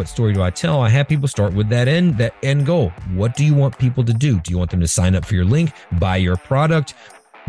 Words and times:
what 0.00 0.08
story 0.08 0.32
do 0.32 0.40
I 0.42 0.48
tell? 0.48 0.80
I 0.80 0.88
have 0.88 1.08
people 1.08 1.28
start 1.28 1.52
with 1.52 1.68
that 1.68 1.86
end, 1.86 2.16
that 2.16 2.34
end 2.42 2.64
goal. 2.64 2.88
What 3.12 3.36
do 3.36 3.44
you 3.44 3.52
want 3.52 3.76
people 3.76 4.02
to 4.02 4.14
do? 4.14 4.40
Do 4.40 4.50
you 4.50 4.56
want 4.56 4.70
them 4.70 4.80
to 4.80 4.88
sign 4.88 5.14
up 5.14 5.26
for 5.26 5.34
your 5.34 5.44
link, 5.44 5.72
buy 5.98 6.16
your 6.16 6.38
product, 6.38 6.94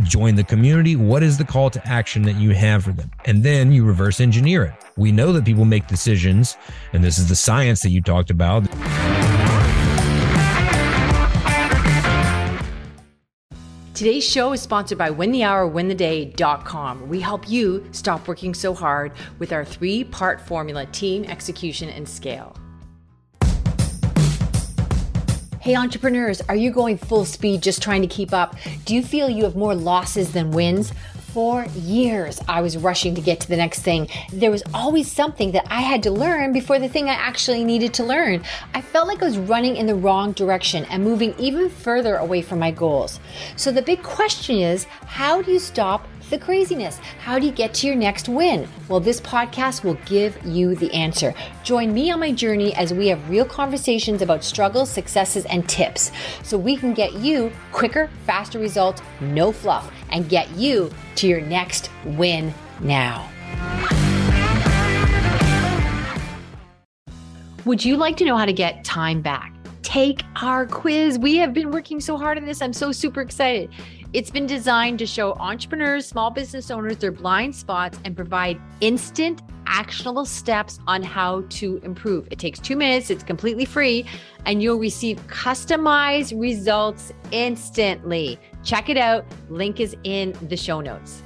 join 0.03 0.35
the 0.35 0.43
community? 0.43 0.97
What 0.97 1.23
is 1.23 1.37
the 1.37 1.45
call 1.45 1.69
to 1.69 1.87
action 1.87 2.23
that 2.23 2.35
you 2.35 2.49
have 2.49 2.83
for 2.83 2.91
them? 2.91 3.09
And 3.23 3.41
then 3.41 3.71
you 3.71 3.85
reverse 3.85 4.19
engineer 4.19 4.65
it. 4.65 4.73
We 4.97 5.13
know 5.13 5.31
that 5.31 5.45
people 5.45 5.63
make 5.63 5.87
decisions, 5.87 6.57
and 6.91 7.01
this 7.01 7.17
is 7.17 7.29
the 7.29 7.37
science 7.37 7.83
that 7.83 7.91
you 7.91 8.01
talked 8.01 8.31
about. 8.31 8.67
Today's 14.01 14.27
show 14.27 14.51
is 14.51 14.59
sponsored 14.59 14.97
by 14.97 15.11
winthehourwintheday.com. 15.11 17.07
We 17.07 17.19
help 17.19 17.47
you 17.47 17.85
stop 17.91 18.27
working 18.27 18.55
so 18.55 18.73
hard 18.73 19.11
with 19.37 19.53
our 19.53 19.63
three 19.63 20.03
part 20.03 20.41
formula 20.41 20.87
team, 20.87 21.23
execution, 21.25 21.87
and 21.87 22.09
scale. 22.09 22.55
Hey, 25.59 25.75
entrepreneurs, 25.75 26.41
are 26.49 26.55
you 26.55 26.71
going 26.71 26.97
full 26.97 27.25
speed 27.25 27.61
just 27.61 27.83
trying 27.83 28.01
to 28.01 28.07
keep 28.07 28.33
up? 28.33 28.55
Do 28.85 28.95
you 28.95 29.03
feel 29.03 29.29
you 29.29 29.43
have 29.43 29.55
more 29.55 29.75
losses 29.75 30.33
than 30.33 30.49
wins? 30.49 30.91
For 31.33 31.65
years, 31.77 32.41
I 32.49 32.59
was 32.59 32.75
rushing 32.75 33.15
to 33.15 33.21
get 33.21 33.39
to 33.39 33.47
the 33.47 33.55
next 33.55 33.83
thing. 33.83 34.09
There 34.33 34.51
was 34.51 34.63
always 34.73 35.09
something 35.09 35.53
that 35.53 35.65
I 35.69 35.79
had 35.79 36.03
to 36.03 36.11
learn 36.11 36.51
before 36.51 36.77
the 36.77 36.89
thing 36.89 37.07
I 37.07 37.13
actually 37.13 37.63
needed 37.63 37.93
to 37.93 38.03
learn. 38.03 38.43
I 38.73 38.81
felt 38.81 39.07
like 39.07 39.21
I 39.21 39.27
was 39.27 39.37
running 39.37 39.77
in 39.77 39.85
the 39.85 39.95
wrong 39.95 40.33
direction 40.33 40.83
and 40.89 41.05
moving 41.05 41.33
even 41.39 41.69
further 41.69 42.17
away 42.17 42.41
from 42.41 42.59
my 42.59 42.71
goals. 42.71 43.21
So 43.55 43.71
the 43.71 43.81
big 43.81 44.03
question 44.03 44.57
is 44.57 44.83
how 45.05 45.41
do 45.41 45.53
you 45.53 45.59
stop 45.59 46.05
the 46.31 46.39
craziness? 46.39 46.97
How 47.19 47.37
do 47.37 47.45
you 47.45 47.51
get 47.51 47.73
to 47.75 47.87
your 47.87 47.95
next 47.95 48.27
win? 48.27 48.67
Well, 48.87 48.99
this 48.99 49.21
podcast 49.21 49.83
will 49.83 49.99
give 50.05 50.43
you 50.43 50.73
the 50.73 50.91
answer. 50.93 51.35
Join 51.63 51.93
me 51.93 52.09
on 52.09 52.19
my 52.19 52.31
journey 52.31 52.73
as 52.73 52.91
we 52.91 53.07
have 53.09 53.29
real 53.29 53.45
conversations 53.45 54.23
about 54.23 54.43
struggles, 54.43 54.89
successes, 54.89 55.45
and 55.45 55.69
tips 55.69 56.11
so 56.41 56.57
we 56.57 56.75
can 56.75 56.95
get 56.95 57.13
you 57.13 57.51
quicker, 57.71 58.09
faster 58.25 58.57
results, 58.57 59.03
no 59.19 59.51
fluff, 59.51 59.91
and 60.09 60.27
get 60.27 60.49
you 60.51 60.89
to 61.17 61.27
your 61.27 61.41
next 61.41 61.91
win 62.05 62.51
now. 62.79 63.29
Would 67.65 67.85
you 67.85 67.95
like 67.95 68.17
to 68.17 68.25
know 68.25 68.37
how 68.37 68.45
to 68.45 68.53
get 68.53 68.83
time 68.83 69.21
back? 69.21 69.53
Take 69.83 70.23
our 70.41 70.65
quiz. 70.65 71.19
We 71.19 71.35
have 71.37 71.53
been 71.53 71.69
working 71.69 71.99
so 71.99 72.17
hard 72.17 72.37
on 72.37 72.45
this. 72.45 72.61
I'm 72.61 72.73
so 72.73 72.91
super 72.91 73.21
excited. 73.21 73.69
It's 74.13 74.29
been 74.29 74.45
designed 74.45 74.99
to 74.99 75.05
show 75.05 75.35
entrepreneurs, 75.35 76.05
small 76.05 76.31
business 76.31 76.69
owners 76.69 76.97
their 76.97 77.13
blind 77.13 77.55
spots 77.55 77.97
and 78.03 78.13
provide 78.13 78.59
instant, 78.81 79.41
actionable 79.67 80.25
steps 80.25 80.79
on 80.85 81.01
how 81.01 81.45
to 81.51 81.77
improve. 81.77 82.27
It 82.29 82.37
takes 82.37 82.59
two 82.59 82.75
minutes, 82.75 83.09
it's 83.09 83.23
completely 83.23 83.63
free, 83.63 84.05
and 84.45 84.61
you'll 84.61 84.79
receive 84.79 85.25
customized 85.27 86.37
results 86.37 87.13
instantly. 87.31 88.37
Check 88.65 88.89
it 88.89 88.97
out. 88.97 89.23
Link 89.47 89.79
is 89.79 89.95
in 90.03 90.35
the 90.49 90.57
show 90.57 90.81
notes. 90.81 91.23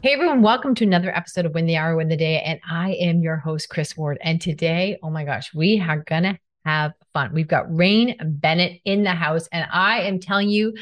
Hey 0.00 0.12
everyone, 0.12 0.42
welcome 0.42 0.76
to 0.76 0.84
another 0.84 1.10
episode 1.10 1.44
of 1.44 1.54
Win 1.54 1.66
the 1.66 1.74
Hour, 1.74 1.96
Win 1.96 2.06
the 2.06 2.16
Day. 2.16 2.40
And 2.40 2.60
I 2.70 2.92
am 2.92 3.20
your 3.20 3.38
host, 3.38 3.68
Kris 3.68 3.96
Ward. 3.96 4.18
And 4.20 4.40
today, 4.40 4.96
oh 5.02 5.10
my 5.10 5.24
gosh, 5.24 5.52
we 5.52 5.80
are 5.80 6.04
gonna 6.06 6.38
have 6.64 6.92
fun. 7.14 7.32
We've 7.32 7.48
got 7.48 7.74
Rain 7.74 8.16
Bennett 8.22 8.82
in 8.84 9.04
the 9.04 9.12
house, 9.12 9.48
and 9.50 9.66
I 9.72 10.02
am 10.02 10.20
telling 10.20 10.50
you, 10.50 10.74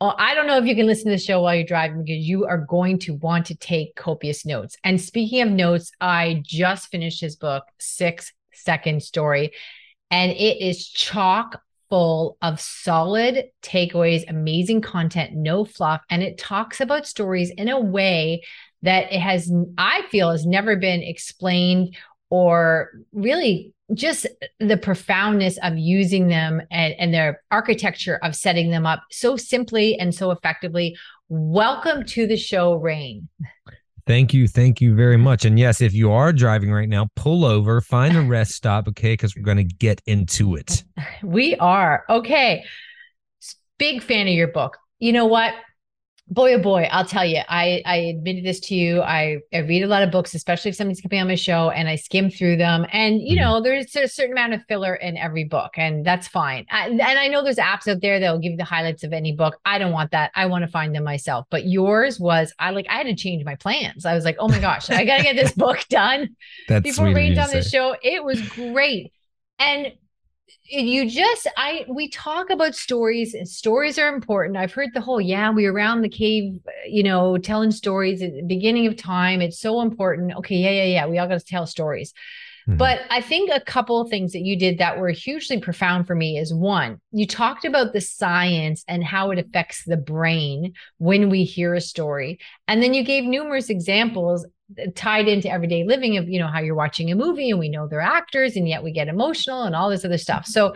oh, 0.00 0.14
I 0.18 0.34
don't 0.34 0.48
know 0.48 0.58
if 0.58 0.66
you 0.66 0.74
can 0.74 0.86
listen 0.86 1.04
to 1.04 1.12
the 1.12 1.18
show 1.18 1.42
while 1.42 1.54
you're 1.54 1.64
driving 1.64 2.02
because 2.02 2.26
you 2.26 2.46
are 2.46 2.58
going 2.58 2.98
to 3.00 3.14
want 3.14 3.46
to 3.46 3.54
take 3.54 3.94
copious 3.94 4.44
notes. 4.44 4.76
And 4.82 5.00
speaking 5.00 5.42
of 5.42 5.50
notes, 5.50 5.92
I 6.00 6.42
just 6.44 6.88
finished 6.88 7.20
his 7.20 7.36
book, 7.36 7.64
Six 7.78 8.32
Second 8.52 9.02
Story, 9.02 9.52
and 10.10 10.32
it 10.32 10.60
is 10.60 10.88
chock 10.88 11.60
full 11.90 12.36
of 12.42 12.60
solid 12.60 13.44
takeaways, 13.62 14.28
amazing 14.28 14.80
content, 14.80 15.32
no 15.34 15.64
fluff, 15.64 16.02
and 16.10 16.22
it 16.22 16.38
talks 16.38 16.80
about 16.80 17.06
stories 17.06 17.50
in 17.50 17.68
a 17.68 17.78
way 17.78 18.42
that 18.82 19.12
it 19.12 19.20
has, 19.20 19.50
I 19.78 20.02
feel, 20.10 20.30
has 20.30 20.44
never 20.44 20.76
been 20.76 21.02
explained 21.02 21.96
or 22.34 22.90
really 23.12 23.72
just 23.94 24.26
the 24.58 24.76
profoundness 24.76 25.56
of 25.62 25.78
using 25.78 26.26
them 26.26 26.60
and, 26.68 26.92
and 26.98 27.14
their 27.14 27.40
architecture 27.52 28.18
of 28.24 28.34
setting 28.34 28.72
them 28.72 28.84
up 28.84 29.04
so 29.12 29.36
simply 29.36 29.96
and 30.00 30.12
so 30.12 30.32
effectively. 30.32 30.96
Welcome 31.28 32.04
to 32.06 32.26
the 32.26 32.36
show, 32.36 32.74
Rain. 32.74 33.28
Thank 34.08 34.34
you. 34.34 34.48
Thank 34.48 34.80
you 34.80 34.96
very 34.96 35.16
much. 35.16 35.44
And 35.44 35.60
yes, 35.60 35.80
if 35.80 35.94
you 35.94 36.10
are 36.10 36.32
driving 36.32 36.72
right 36.72 36.88
now, 36.88 37.06
pull 37.14 37.44
over, 37.44 37.80
find 37.80 38.16
a 38.16 38.22
rest 38.22 38.50
stop, 38.56 38.88
okay? 38.88 39.12
Because 39.12 39.36
we're 39.36 39.42
going 39.42 39.58
to 39.58 39.62
get 39.62 40.02
into 40.04 40.56
it. 40.56 40.82
We 41.22 41.54
are. 41.58 42.02
Okay. 42.10 42.64
Big 43.78 44.02
fan 44.02 44.26
of 44.26 44.34
your 44.34 44.48
book. 44.48 44.76
You 44.98 45.12
know 45.12 45.26
what? 45.26 45.54
Boy 46.28 46.54
oh 46.54 46.58
boy 46.58 46.88
i'll 46.90 47.04
tell 47.04 47.24
you 47.24 47.40
i 47.48 47.82
i 47.84 47.96
admitted 47.96 48.44
this 48.44 48.58
to 48.58 48.74
you. 48.74 49.02
I 49.02 49.38
i 49.52 49.58
read 49.58 49.82
a 49.82 49.86
lot 49.86 50.02
of 50.02 50.10
books 50.10 50.34
especially 50.34 50.70
if 50.70 50.74
somebody's 50.74 51.02
coming 51.02 51.20
on 51.20 51.28
my 51.28 51.34
show 51.34 51.68
and 51.68 51.86
i 51.86 51.96
skim 51.96 52.30
through 52.30 52.56
them. 52.56 52.86
And 52.92 53.20
you 53.20 53.36
mm-hmm. 53.36 53.44
know 53.44 53.60
there's 53.60 53.94
a 53.94 54.08
certain 54.08 54.32
amount 54.32 54.54
of 54.54 54.62
filler 54.66 54.94
in 54.94 55.18
every 55.18 55.44
book 55.44 55.72
and 55.76 56.04
that's 56.04 56.26
fine. 56.26 56.64
I, 56.70 56.88
and 56.88 57.02
i 57.02 57.28
know 57.28 57.44
there's 57.44 57.56
apps 57.56 57.86
out 57.88 58.00
there 58.00 58.18
that'll 58.18 58.38
give 58.38 58.52
you 58.52 58.56
the 58.56 58.64
highlights 58.64 59.04
of 59.04 59.12
any 59.12 59.32
book. 59.32 59.58
I 59.66 59.78
don't 59.78 59.92
want 59.92 60.12
that. 60.12 60.30
I 60.34 60.46
want 60.46 60.64
to 60.64 60.70
find 60.70 60.94
them 60.94 61.04
myself. 61.04 61.46
But 61.50 61.66
yours 61.66 62.18
was 62.18 62.54
i 62.58 62.70
like 62.70 62.86
i 62.88 62.94
had 62.94 63.06
to 63.06 63.14
change 63.14 63.44
my 63.44 63.56
plans. 63.56 64.06
I 64.06 64.14
was 64.14 64.24
like 64.24 64.36
oh 64.38 64.48
my 64.48 64.60
gosh 64.60 64.88
i 64.90 65.04
gotta 65.04 65.22
get 65.22 65.36
this 65.36 65.52
book 65.64 65.84
done 65.90 66.36
that's 66.68 66.82
before 66.82 67.12
rain's 67.12 67.38
on 67.38 67.50
the 67.50 67.62
show. 67.62 67.96
It 68.02 68.24
was 68.24 68.40
great. 68.48 69.12
And 69.58 69.92
you 70.66 71.08
just 71.08 71.46
i 71.56 71.84
we 71.88 72.08
talk 72.08 72.50
about 72.50 72.74
stories 72.74 73.34
and 73.34 73.48
stories 73.48 73.98
are 73.98 74.14
important. 74.14 74.56
I've 74.56 74.72
heard 74.72 74.90
the 74.94 75.00
whole 75.00 75.20
yeah 75.20 75.50
we 75.50 75.66
around 75.66 76.02
the 76.02 76.08
cave 76.08 76.58
you 76.86 77.02
know 77.02 77.38
telling 77.38 77.70
stories 77.70 78.22
at 78.22 78.32
the 78.32 78.42
beginning 78.42 78.86
of 78.86 78.96
time. 78.96 79.40
It's 79.40 79.60
so 79.60 79.80
important. 79.80 80.34
Okay 80.36 80.56
yeah 80.56 80.70
yeah 80.70 80.84
yeah 80.84 81.06
we 81.06 81.18
all 81.18 81.28
got 81.28 81.38
to 81.38 81.44
tell 81.44 81.66
stories. 81.66 82.12
Mm-hmm. 82.66 82.78
but 82.78 83.02
i 83.10 83.20
think 83.20 83.50
a 83.52 83.60
couple 83.60 84.00
of 84.00 84.08
things 84.08 84.32
that 84.32 84.40
you 84.40 84.58
did 84.58 84.78
that 84.78 84.98
were 84.98 85.10
hugely 85.10 85.60
profound 85.60 86.06
for 86.06 86.14
me 86.14 86.38
is 86.38 86.54
one 86.54 86.98
you 87.12 87.26
talked 87.26 87.66
about 87.66 87.92
the 87.92 88.00
science 88.00 88.82
and 88.88 89.04
how 89.04 89.32
it 89.32 89.38
affects 89.38 89.84
the 89.84 89.98
brain 89.98 90.72
when 90.96 91.28
we 91.28 91.44
hear 91.44 91.74
a 91.74 91.80
story. 91.80 92.38
And 92.66 92.82
then 92.82 92.94
you 92.94 93.04
gave 93.04 93.24
numerous 93.24 93.68
examples 93.68 94.46
tied 94.94 95.28
into 95.28 95.50
everyday 95.50 95.84
living 95.84 96.16
of 96.16 96.28
you 96.28 96.38
know 96.38 96.46
how 96.46 96.60
you're 96.60 96.74
watching 96.74 97.10
a 97.10 97.14
movie 97.14 97.50
and 97.50 97.58
we 97.58 97.68
know 97.68 97.86
they're 97.86 98.00
actors 98.00 98.56
and 98.56 98.68
yet 98.68 98.82
we 98.82 98.92
get 98.92 99.08
emotional 99.08 99.62
and 99.62 99.74
all 99.74 99.90
this 99.90 100.04
other 100.04 100.18
stuff. 100.18 100.46
So 100.46 100.74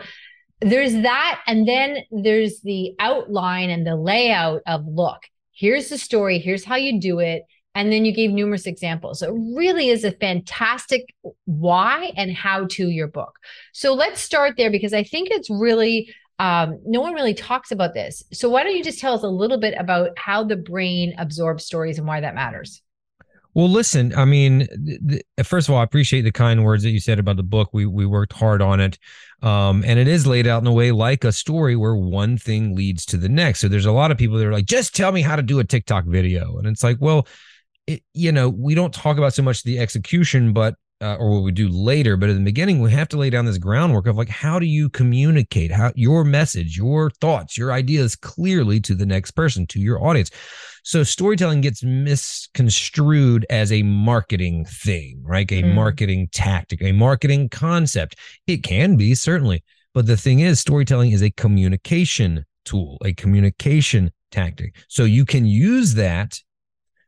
there's 0.61 0.93
that. 0.93 1.41
And 1.47 1.67
then 1.67 1.99
there's 2.11 2.61
the 2.61 2.93
outline 2.99 3.69
and 3.69 3.87
the 3.87 3.95
layout 3.95 4.61
of 4.67 4.85
look 4.85 5.21
here's 5.59 5.89
the 5.89 5.97
story. 5.97 6.39
Here's 6.39 6.63
how 6.63 6.77
you 6.77 6.99
do 6.99 7.19
it. 7.19 7.43
And 7.75 7.91
then 7.91 8.05
you 8.05 8.13
gave 8.13 8.31
numerous 8.31 8.65
examples. 8.65 9.19
So 9.19 9.35
it 9.35 9.39
really 9.55 9.89
is 9.89 10.03
a 10.03 10.11
fantastic 10.11 11.13
why 11.45 12.13
and 12.15 12.31
how 12.31 12.65
to 12.71 12.87
your 12.87 13.07
book. 13.07 13.37
So 13.73 13.93
let's 13.93 14.21
start 14.21 14.55
there 14.57 14.71
because 14.71 14.93
i 14.93 15.03
think 15.03 15.29
it's 15.31 15.49
really 15.49 16.13
um, 16.39 16.79
no 16.85 17.01
one 17.01 17.13
really 17.13 17.33
talks 17.33 17.69
about 17.69 17.93
this. 17.93 18.23
So 18.31 18.47
why 18.47 18.63
don't 18.63 18.77
you 18.77 18.83
just 18.83 18.99
tell 18.99 19.13
us 19.13 19.23
a 19.23 19.27
little 19.27 19.59
bit 19.59 19.75
about 19.77 20.17
how 20.17 20.45
the 20.45 20.55
brain 20.55 21.13
absorbs 21.17 21.65
stories 21.65 21.97
and 21.97 22.07
why 22.07 22.21
that 22.21 22.33
matters 22.33 22.81
well, 23.59 23.69
listen, 23.69 24.15
I 24.15 24.23
mean, 24.23 24.67
th- 25.09 25.21
first 25.43 25.67
of 25.67 25.73
all, 25.73 25.81
I 25.81 25.83
appreciate 25.83 26.21
the 26.21 26.31
kind 26.31 26.63
words 26.63 26.81
that 26.83 26.91
you 26.91 27.01
said 27.01 27.19
about 27.19 27.35
the 27.35 27.43
book. 27.43 27.71
We 27.73 27.85
we 27.85 28.05
worked 28.05 28.31
hard 28.31 28.61
on 28.61 28.79
it. 28.79 28.97
Um, 29.41 29.83
and 29.85 29.99
it 29.99 30.07
is 30.07 30.25
laid 30.25 30.47
out 30.47 30.61
in 30.61 30.67
a 30.67 30.71
way 30.71 30.93
like 30.93 31.25
a 31.25 31.33
story 31.33 31.75
where 31.75 31.93
one 31.93 32.37
thing 32.37 32.73
leads 32.73 33.05
to 33.07 33.17
the 33.17 33.27
next. 33.27 33.59
So 33.59 33.67
there's 33.67 33.85
a 33.85 33.91
lot 33.91 34.11
of 34.11 34.17
people 34.17 34.37
that 34.37 34.47
are 34.47 34.53
like, 34.53 34.65
just 34.65 34.95
tell 34.95 35.11
me 35.11 35.21
how 35.21 35.35
to 35.35 35.41
do 35.41 35.59
a 35.59 35.65
TikTok 35.65 36.05
video. 36.05 36.57
And 36.57 36.67
it's 36.67 36.85
like, 36.85 36.99
well, 37.01 37.27
it, 37.85 38.01
you 38.13 38.31
know, 38.31 38.47
we 38.47 38.75
don't 38.75 38.93
talk 38.93 39.17
about 39.17 39.33
so 39.33 39.43
much 39.43 39.63
the 39.63 39.77
execution, 39.77 40.53
but 40.53 40.75
uh, 41.01 41.15
or 41.15 41.31
what 41.31 41.43
we 41.43 41.51
do 41.51 41.69
later 41.69 42.17
but 42.17 42.29
in 42.29 42.35
the 42.35 42.43
beginning 42.43 42.81
we 42.81 42.91
have 42.91 43.07
to 43.07 43.17
lay 43.17 43.29
down 43.29 43.45
this 43.45 43.57
groundwork 43.57 44.05
of 44.05 44.17
like 44.17 44.27
how 44.27 44.59
do 44.59 44.65
you 44.65 44.89
communicate 44.89 45.71
how 45.71 45.93
your 45.95 46.25
message 46.25 46.75
your 46.75 47.09
thoughts 47.09 47.57
your 47.57 47.71
ideas 47.71 48.17
clearly 48.17 48.81
to 48.81 48.93
the 48.93 49.05
next 49.05 49.31
person 49.31 49.65
to 49.65 49.79
your 49.79 50.03
audience 50.05 50.29
so 50.83 51.03
storytelling 51.03 51.61
gets 51.61 51.83
misconstrued 51.83 53.45
as 53.49 53.71
a 53.71 53.83
marketing 53.83 54.65
thing 54.65 55.21
right? 55.23 55.51
A 55.51 55.63
mm. 55.63 55.73
marketing 55.73 56.29
tactic 56.31 56.81
a 56.81 56.91
marketing 56.91 57.49
concept. 57.49 58.15
It 58.47 58.63
can 58.63 58.95
be 58.97 59.15
certainly. 59.15 59.63
But 59.93 60.05
the 60.05 60.17
thing 60.17 60.39
is 60.39 60.59
storytelling 60.59 61.11
is 61.11 61.23
a 61.23 61.31
communication 61.31 62.45
tool 62.65 62.97
a 63.03 63.13
communication 63.13 64.11
tactic. 64.31 64.75
So 64.87 65.03
you 65.03 65.25
can 65.25 65.45
use 65.45 65.95
that 65.95 66.39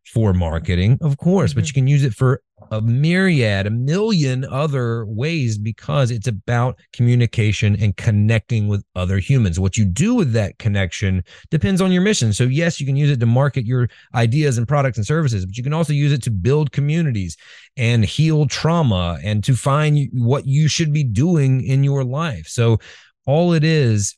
for 0.06 0.34
marketing, 0.34 0.98
of 1.02 1.18
course, 1.18 1.52
mm-hmm. 1.52 1.60
but 1.60 1.68
you 1.68 1.74
can 1.74 1.88
use 1.88 2.04
it 2.04 2.14
for 2.14 2.42
a 2.72 2.82
myriad, 2.82 3.66
a 3.66 3.72
million 3.72 4.46
other 4.46 5.06
ways 5.06 5.58
because 5.58 6.12
it's 6.12 6.28
about 6.28 6.80
communication 6.94 7.76
and 7.82 7.98
connecting 7.98 8.68
with 8.68 8.84
other 8.96 9.20
humans. 9.20 9.60
What 9.60 9.78
you 9.78 9.86
do 9.86 10.14
with 10.14 10.34
that 10.34 10.58
connection 10.60 11.24
depends 11.50 11.82
on 11.82 11.92
your 11.92 12.02
mission. 12.02 12.34
So, 12.34 12.44
yes, 12.44 12.80
you 12.80 12.86
can 12.86 12.96
use 12.96 13.10
it 13.10 13.20
to 13.20 13.26
market 13.26 13.66
your 13.66 13.90
ideas 14.14 14.58
and 14.58 14.68
products 14.68 14.98
and 14.98 15.06
services, 15.06 15.46
but 15.46 15.58
you 15.58 15.64
can 15.64 15.74
also 15.74 15.94
use 15.94 16.12
it 16.12 16.24
to 16.24 16.32
build 16.32 16.72
communities 16.72 17.38
and 17.78 18.06
heal 18.06 18.48
trauma 18.48 19.20
and 19.24 19.44
to 19.44 19.56
find 19.56 20.10
what 20.14 20.46
you 20.46 20.68
should 20.68 20.94
be 20.94 21.04
doing 21.04 21.64
in 21.64 21.84
your 21.84 22.04
life. 22.04 22.48
So, 22.48 22.80
all 23.26 23.54
it 23.54 23.64
is 23.64 24.18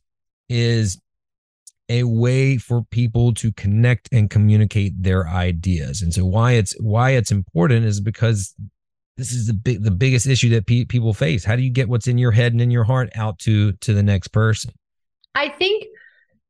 is 0.50 1.00
a 1.94 2.04
way 2.04 2.58
for 2.58 2.82
people 2.90 3.36
to 3.36 3.52
connect 3.52 4.10
and 4.12 4.28
communicate 4.28 4.94
their 5.02 5.28
ideas. 5.28 6.02
And 6.02 6.12
so 6.12 6.26
why 6.26 6.54
it's 6.54 6.74
why 6.82 7.12
it's 7.12 7.32
important 7.32 7.86
is 7.86 8.02
because 8.02 8.56
this 9.16 9.32
is 9.32 9.46
the 9.46 9.54
big 9.54 9.84
the 9.84 9.92
biggest 9.92 10.26
issue 10.26 10.50
that 10.50 10.66
pe- 10.66 10.86
people 10.86 11.14
face. 11.14 11.46
How 11.46 11.56
do 11.56 11.62
you 11.62 11.70
get 11.70 11.88
what's 11.88 12.08
in 12.08 12.18
your 12.18 12.32
head 12.32 12.52
and 12.52 12.62
in 12.62 12.72
your 12.72 12.84
heart 12.84 13.12
out 13.16 13.38
to 13.40 13.74
to 13.74 13.94
the 13.94 14.02
next 14.02 14.30
person? 14.30 14.74
I 15.36 15.50
think 15.50 15.86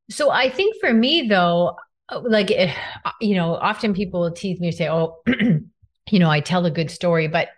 so 0.09 0.31
I 0.31 0.49
think 0.49 0.77
for 0.79 0.93
me 0.93 1.27
though 1.27 1.75
like 2.21 2.49
eh, 2.49 2.73
you 3.19 3.35
know 3.35 3.55
often 3.55 3.93
people 3.93 4.21
will 4.21 4.31
tease 4.31 4.61
me 4.61 4.67
and 4.67 4.75
say 4.75 4.87
oh 4.87 5.17
you 6.09 6.19
know 6.19 6.29
I 6.29 6.39
tell 6.39 6.65
a 6.65 6.71
good 6.71 6.89
story 6.89 7.27
but 7.27 7.49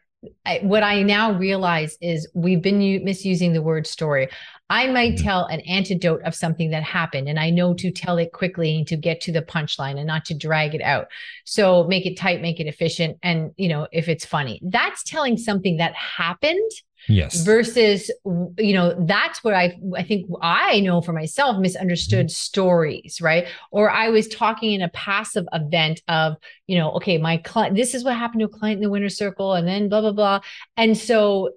I, 0.46 0.60
what 0.64 0.84
I 0.84 1.04
now 1.04 1.34
realize 1.34 1.98
is 2.02 2.28
we've 2.34 2.62
been 2.62 2.81
u- 2.81 3.02
misusing 3.04 3.54
the 3.54 3.62
word 3.62 3.86
story. 3.88 4.30
I 4.70 4.88
might 4.88 5.16
mm-hmm. 5.16 5.24
tell 5.24 5.46
an 5.46 5.60
antidote 5.62 6.24
of 6.24 6.34
something 6.34 6.72
that 6.72 6.84
happened, 6.84 7.30
and 7.30 7.40
I 7.40 7.52
know 7.52 7.74
to 7.76 7.92
tell 7.92 8.18
it 8.18 8.32
quickly 8.32 8.78
and 8.78 8.88
to 8.88 8.98
get 8.98 9.22
to 9.22 9.32
the 9.32 9.42
punchline 9.42 9.98
and 9.98 10.08
not 10.08 10.26
to 10.26 10.34
drag 10.34 10.74
it 10.74 10.82
out. 10.82 11.08
So 11.46 11.84
make 11.84 12.06
it 12.06 12.18
tight, 12.18 12.42
make 12.42 12.60
it 12.60 12.68
efficient, 12.68 13.18
and 13.22 13.52
you 13.58 13.70
know 13.70 13.88
if 13.92 14.10
it's 14.10 14.26
funny, 14.26 14.60
that's 14.64 15.04
telling 15.04 15.38
something 15.38 15.78
that 15.78 15.94
happened 15.94 16.72
Yes. 17.07 17.42
Versus, 17.42 18.10
you 18.57 18.74
know, 18.74 18.96
that's 19.06 19.44
what 19.44 19.54
I 19.54 19.78
I 19.96 20.04
think 20.04 20.28
I 20.42 20.80
know 20.80 21.02
for 21.02 21.13
myself 21.13 21.57
misunderstood 21.60 22.28
mm-hmm. 22.28 22.31
stories, 22.31 23.19
right? 23.22 23.48
Or 23.72 23.90
I 23.90 24.10
was 24.10 24.28
talking 24.28 24.74
in 24.74 24.81
a 24.81 24.90
passive 24.90 25.46
event 25.54 26.02
of, 26.07 26.36
you 26.68 26.78
know, 26.78 26.92
okay, 26.94 27.18
my 27.18 27.38
client, 27.38 27.75
this 27.75 27.94
is 27.94 28.04
what 28.04 28.16
happened 28.16 28.40
to 28.40 28.48
a 28.48 28.50
client 28.50 28.78
in 28.78 28.84
the 28.84 28.90
winner 28.90 29.10
circle, 29.10 29.54
and 29.54 29.68
then 29.68 29.90
blah 29.90 30.02
blah 30.02 30.13
blah. 30.13 30.40
And 30.78 30.98
so, 30.98 31.52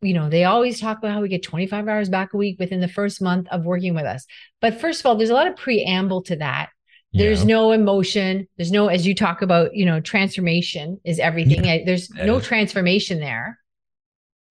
you 0.00 0.14
know, 0.14 0.28
they 0.28 0.44
always 0.44 0.80
talk 0.80 0.98
about 0.98 1.12
how 1.12 1.20
we 1.20 1.28
get 1.28 1.42
25 1.42 1.88
hours 1.88 2.08
back 2.08 2.34
a 2.34 2.36
week 2.36 2.58
within 2.58 2.80
the 2.80 2.88
first 2.88 3.22
month 3.22 3.46
of 3.50 3.64
working 3.64 3.94
with 3.94 4.04
us. 4.04 4.26
But 4.60 4.80
first 4.80 5.00
of 5.00 5.06
all, 5.06 5.16
there's 5.16 5.30
a 5.30 5.34
lot 5.34 5.46
of 5.46 5.56
preamble 5.56 6.22
to 6.24 6.36
that. 6.36 6.70
There's 7.12 7.40
yeah. 7.40 7.56
no 7.56 7.72
emotion. 7.72 8.46
There's 8.56 8.70
no, 8.70 8.86
as 8.86 9.04
you 9.04 9.16
talk 9.16 9.42
about, 9.42 9.74
you 9.74 9.84
know, 9.84 10.00
transformation 10.00 11.00
is 11.04 11.18
everything. 11.18 11.64
Yeah. 11.64 11.78
There's 11.84 12.08
no 12.10 12.38
transformation 12.38 13.18
there 13.18 13.58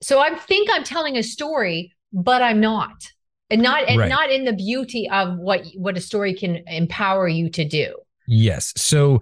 so 0.02 0.20
I 0.20 0.36
think 0.36 0.70
I'm 0.72 0.84
telling 0.84 1.18
a 1.18 1.24
story, 1.24 1.94
but 2.14 2.42
I'm 2.42 2.60
not. 2.60 3.12
And 3.52 3.64
not 3.64 3.90
and 3.90 4.00
right. 4.00 4.10
not 4.10 4.30
in 4.30 4.46
the 4.46 4.54
beauty 4.54 5.10
of 5.10 5.38
what 5.40 5.66
what 5.76 5.98
a 5.98 6.02
story 6.02 6.36
can 6.36 6.62
empower 6.68 7.28
you 7.28 7.50
to 7.50 7.66
do. 7.66 7.96
Yes. 8.28 8.74
So 8.78 9.22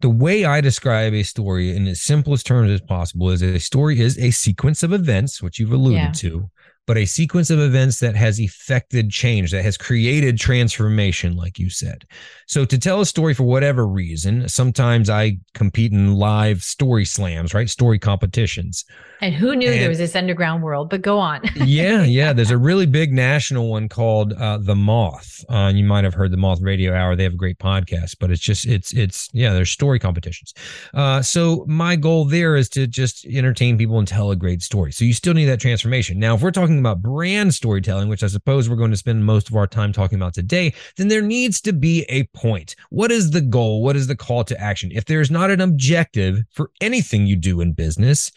the 0.00 0.08
way 0.08 0.44
I 0.44 0.62
describe 0.62 1.12
a 1.12 1.22
story 1.22 1.76
in 1.76 1.86
as 1.86 2.00
simplest 2.00 2.46
terms 2.46 2.70
as 2.70 2.80
possible 2.80 3.30
is 3.30 3.42
a 3.42 3.58
story 3.58 4.00
is 4.00 4.18
a 4.18 4.30
sequence 4.30 4.82
of 4.82 4.92
events, 4.92 5.42
which 5.42 5.58
you've 5.58 5.72
alluded 5.72 5.98
yeah. 5.98 6.12
to, 6.12 6.50
but 6.88 6.96
a 6.96 7.04
sequence 7.04 7.50
of 7.50 7.60
events 7.60 8.00
that 8.00 8.16
has 8.16 8.40
effected 8.40 9.10
change, 9.10 9.50
that 9.50 9.62
has 9.62 9.76
created 9.76 10.38
transformation, 10.38 11.36
like 11.36 11.58
you 11.58 11.68
said. 11.68 12.06
So, 12.46 12.64
to 12.64 12.78
tell 12.78 13.02
a 13.02 13.06
story 13.06 13.34
for 13.34 13.42
whatever 13.42 13.86
reason, 13.86 14.48
sometimes 14.48 15.10
I 15.10 15.36
compete 15.52 15.92
in 15.92 16.14
live 16.14 16.62
story 16.62 17.04
slams, 17.04 17.52
right? 17.52 17.68
Story 17.68 17.98
competitions. 17.98 18.86
And 19.20 19.34
who 19.34 19.54
knew 19.54 19.70
and, 19.70 19.80
there 19.80 19.88
was 19.90 19.98
this 19.98 20.16
underground 20.16 20.62
world? 20.62 20.88
But 20.88 21.02
go 21.02 21.18
on. 21.18 21.42
yeah, 21.56 22.04
yeah. 22.04 22.32
There's 22.32 22.50
a 22.50 22.56
really 22.56 22.86
big 22.86 23.12
national 23.12 23.68
one 23.68 23.90
called 23.90 24.32
uh, 24.32 24.56
The 24.58 24.74
Moth. 24.74 25.44
Uh, 25.50 25.70
you 25.74 25.84
might 25.84 26.04
have 26.04 26.14
heard 26.14 26.30
the 26.30 26.36
Moth 26.38 26.62
Radio 26.62 26.94
Hour. 26.94 27.16
They 27.16 27.24
have 27.24 27.34
a 27.34 27.36
great 27.36 27.58
podcast, 27.58 28.16
but 28.18 28.30
it's 28.30 28.40
just, 28.40 28.66
it's, 28.66 28.94
it's, 28.94 29.28
yeah, 29.34 29.52
there's 29.52 29.70
story 29.70 29.98
competitions. 29.98 30.54
Uh, 30.94 31.20
so, 31.20 31.66
my 31.68 31.96
goal 31.96 32.24
there 32.24 32.56
is 32.56 32.70
to 32.70 32.86
just 32.86 33.26
entertain 33.26 33.76
people 33.76 33.98
and 33.98 34.08
tell 34.08 34.30
a 34.30 34.36
great 34.36 34.62
story. 34.62 34.92
So, 34.92 35.04
you 35.04 35.12
still 35.12 35.34
need 35.34 35.46
that 35.46 35.60
transformation. 35.60 36.18
Now, 36.18 36.34
if 36.34 36.40
we're 36.40 36.50
talking 36.50 36.77
talking 36.78 36.92
about 36.92 37.02
brand 37.02 37.54
storytelling, 37.54 38.08
which 38.08 38.22
I 38.22 38.28
suppose 38.28 38.68
we're 38.68 38.76
going 38.76 38.90
to 38.90 38.96
spend 38.96 39.24
most 39.24 39.48
of 39.48 39.56
our 39.56 39.66
time 39.66 39.92
talking 39.92 40.16
about 40.16 40.34
today, 40.34 40.72
then 40.96 41.08
there 41.08 41.22
needs 41.22 41.60
to 41.62 41.72
be 41.72 42.04
a 42.08 42.24
point. 42.34 42.76
What 42.90 43.10
is 43.10 43.30
the 43.30 43.40
goal? 43.40 43.82
What 43.82 43.96
is 43.96 44.06
the 44.06 44.16
call 44.16 44.44
to 44.44 44.60
action? 44.60 44.90
If 44.92 45.06
there's 45.06 45.30
not 45.30 45.50
an 45.50 45.60
objective 45.60 46.38
for 46.52 46.70
anything 46.80 47.26
you 47.26 47.36
do 47.36 47.60
in 47.60 47.72
business, 47.72 48.30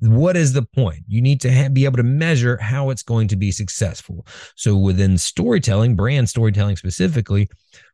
what 0.00 0.36
is 0.36 0.52
the 0.52 0.62
point? 0.62 1.02
You 1.08 1.22
need 1.22 1.40
to 1.40 1.50
have, 1.50 1.74
be 1.74 1.84
able 1.84 1.96
to 1.96 2.02
measure 2.02 2.56
how 2.58 2.90
it's 2.90 3.02
going 3.02 3.28
to 3.28 3.36
be 3.36 3.50
successful. 3.50 4.26
So 4.54 4.76
within 4.76 5.18
storytelling, 5.18 5.96
brand 5.96 6.28
storytelling 6.28 6.76
specifically, 6.76 7.48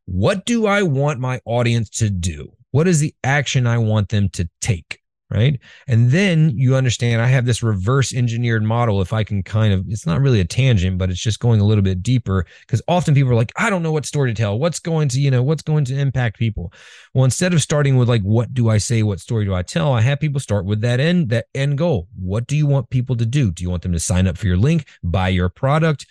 what 0.06 0.44
do 0.44 0.67
I 0.67 0.82
want 0.82 1.20
my 1.20 1.40
audience 1.47 1.88
to 1.90 2.11
do? 2.11 2.52
What 2.73 2.88
is 2.88 3.00
the 3.00 3.14
action 3.23 3.67
I 3.67 3.79
want 3.79 4.11
them 4.11 4.29
to 4.31 4.49
take? 4.61 5.00
Right? 5.35 5.59
And 5.89 6.13
then 6.13 6.51
you 6.57 6.77
understand 6.77 7.21
I 7.21 7.27
have 7.27 7.45
this 7.45 7.63
reverse 7.63 8.15
engineered 8.15 8.63
model. 8.63 9.01
If 9.01 9.13
I 9.13 9.25
can 9.25 9.43
kind 9.43 9.75
of, 9.75 9.85
it's 9.89 10.07
not 10.07 10.21
really 10.21 10.39
a 10.39 10.45
tangent, 10.45 10.97
but 10.97 11.11
it's 11.11 11.21
just 11.21 11.41
going 11.41 11.61
a 11.61 11.65
little 11.65 11.83
bit 11.83 12.03
deeper 12.03 12.47
because 12.61 12.81
often 12.87 13.15
people 13.15 13.33
are 13.33 13.37
like, 13.37 13.53
I 13.57 13.69
don't 13.69 13.83
know 13.83 13.91
what 13.91 14.07
story 14.07 14.33
to 14.33 14.41
tell. 14.41 14.59
What's 14.59 14.79
going 14.79 15.09
to, 15.09 15.21
you 15.21 15.33
know, 15.33 15.43
what's 15.43 15.63
going 15.63 15.85
to 15.87 15.99
impact 15.99 16.39
people? 16.39 16.73
Well, 17.13 17.25
instead 17.25 17.53
of 17.53 17.61
starting 17.61 17.97
with 17.97 18.09
like, 18.09 18.23
what 18.23 18.55
do 18.55 18.69
I 18.69 18.79
say? 18.79 19.03
What 19.03 19.19
story 19.19 19.45
do 19.45 19.55
I 19.55 19.63
tell? 19.63 19.93
I 19.93 20.03
have 20.03 20.21
people 20.21 20.41
start 20.41 20.67
with 20.67 20.81
that 20.83 21.01
end, 21.01 21.31
that 21.31 21.47
end 21.53 21.79
goal. 21.79 22.07
What 22.17 22.47
do 22.47 22.57
you 22.57 22.67
want 22.67 22.91
people 22.91 23.17
to 23.17 23.27
do? 23.27 23.51
Do 23.51 23.65
you 23.65 23.71
want 23.71 23.83
them 23.83 23.93
to 23.93 24.01
sign 24.01 24.29
up 24.29 24.39
for 24.39 24.47
your 24.47 24.57
link, 24.57 24.87
buy 25.03 25.29
your 25.29 25.49
product? 25.49 26.07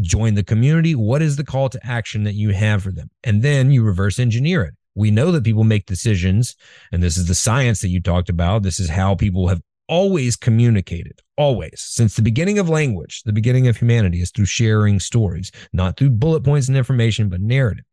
Join 0.00 0.34
the 0.34 0.42
community. 0.42 0.94
What 0.94 1.20
is 1.20 1.36
the 1.36 1.44
call 1.44 1.68
to 1.68 1.86
action 1.86 2.24
that 2.24 2.32
you 2.32 2.50
have 2.50 2.82
for 2.82 2.90
them? 2.90 3.10
And 3.22 3.42
then 3.42 3.70
you 3.70 3.82
reverse 3.82 4.18
engineer 4.18 4.62
it 4.62 4.74
we 4.94 5.10
know 5.10 5.30
that 5.32 5.44
people 5.44 5.64
make 5.64 5.86
decisions, 5.86 6.54
and 6.90 7.02
this 7.02 7.16
is 7.16 7.26
the 7.26 7.34
science 7.34 7.80
that 7.80 7.88
you 7.88 8.00
talked 8.00 8.28
about. 8.28 8.62
This 8.62 8.78
is 8.78 8.90
how 8.90 9.14
people 9.14 9.48
have 9.48 9.62
always 9.88 10.36
communicated, 10.36 11.20
always 11.36 11.80
since 11.80 12.16
the 12.16 12.22
beginning 12.22 12.58
of 12.58 12.68
language, 12.68 13.22
the 13.24 13.32
beginning 13.32 13.68
of 13.68 13.76
humanity 13.76 14.20
is 14.20 14.30
through 14.30 14.46
sharing 14.46 14.98
stories, 15.00 15.50
not 15.72 15.96
through 15.96 16.10
bullet 16.10 16.44
points 16.44 16.68
and 16.68 16.76
information, 16.76 17.28
but 17.28 17.40
narrative. 17.40 17.84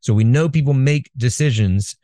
So 0.00 0.14
we 0.14 0.24
know 0.24 0.48
people 0.48 0.74
make 0.74 1.10
decisions 1.16 1.96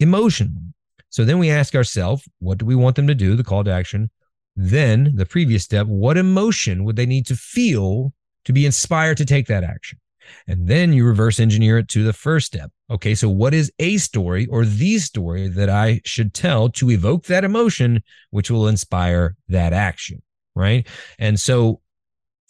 emotionally. 0.00 0.74
So 1.10 1.24
then 1.24 1.38
we 1.38 1.50
ask 1.50 1.74
ourselves, 1.74 2.28
what 2.40 2.58
do 2.58 2.66
we 2.66 2.74
want 2.74 2.96
them 2.96 3.06
to 3.06 3.14
do? 3.14 3.36
The 3.36 3.44
call 3.44 3.64
to 3.64 3.70
action. 3.70 4.10
Then 4.56 5.12
the 5.14 5.26
previous 5.26 5.64
step, 5.64 5.86
what 5.86 6.16
emotion 6.16 6.84
would 6.84 6.96
they 6.96 7.06
need 7.06 7.26
to 7.26 7.36
feel 7.36 8.12
to 8.44 8.52
be 8.52 8.66
inspired 8.66 9.16
to 9.16 9.24
take 9.24 9.46
that 9.46 9.64
action? 9.64 9.98
And 10.46 10.68
then 10.68 10.92
you 10.92 11.04
reverse 11.04 11.40
engineer 11.40 11.78
it 11.78 11.88
to 11.88 12.04
the 12.04 12.12
first 12.12 12.46
step. 12.46 12.70
Okay, 12.90 13.14
so 13.14 13.28
what 13.28 13.54
is 13.54 13.72
a 13.78 13.96
story 13.98 14.46
or 14.46 14.64
the 14.64 14.98
story 14.98 15.48
that 15.48 15.68
I 15.68 16.00
should 16.04 16.34
tell 16.34 16.68
to 16.70 16.90
evoke 16.90 17.26
that 17.26 17.44
emotion, 17.44 18.02
which 18.30 18.50
will 18.50 18.68
inspire 18.68 19.36
that 19.48 19.72
action? 19.72 20.22
Right. 20.54 20.86
And 21.18 21.40
so 21.40 21.80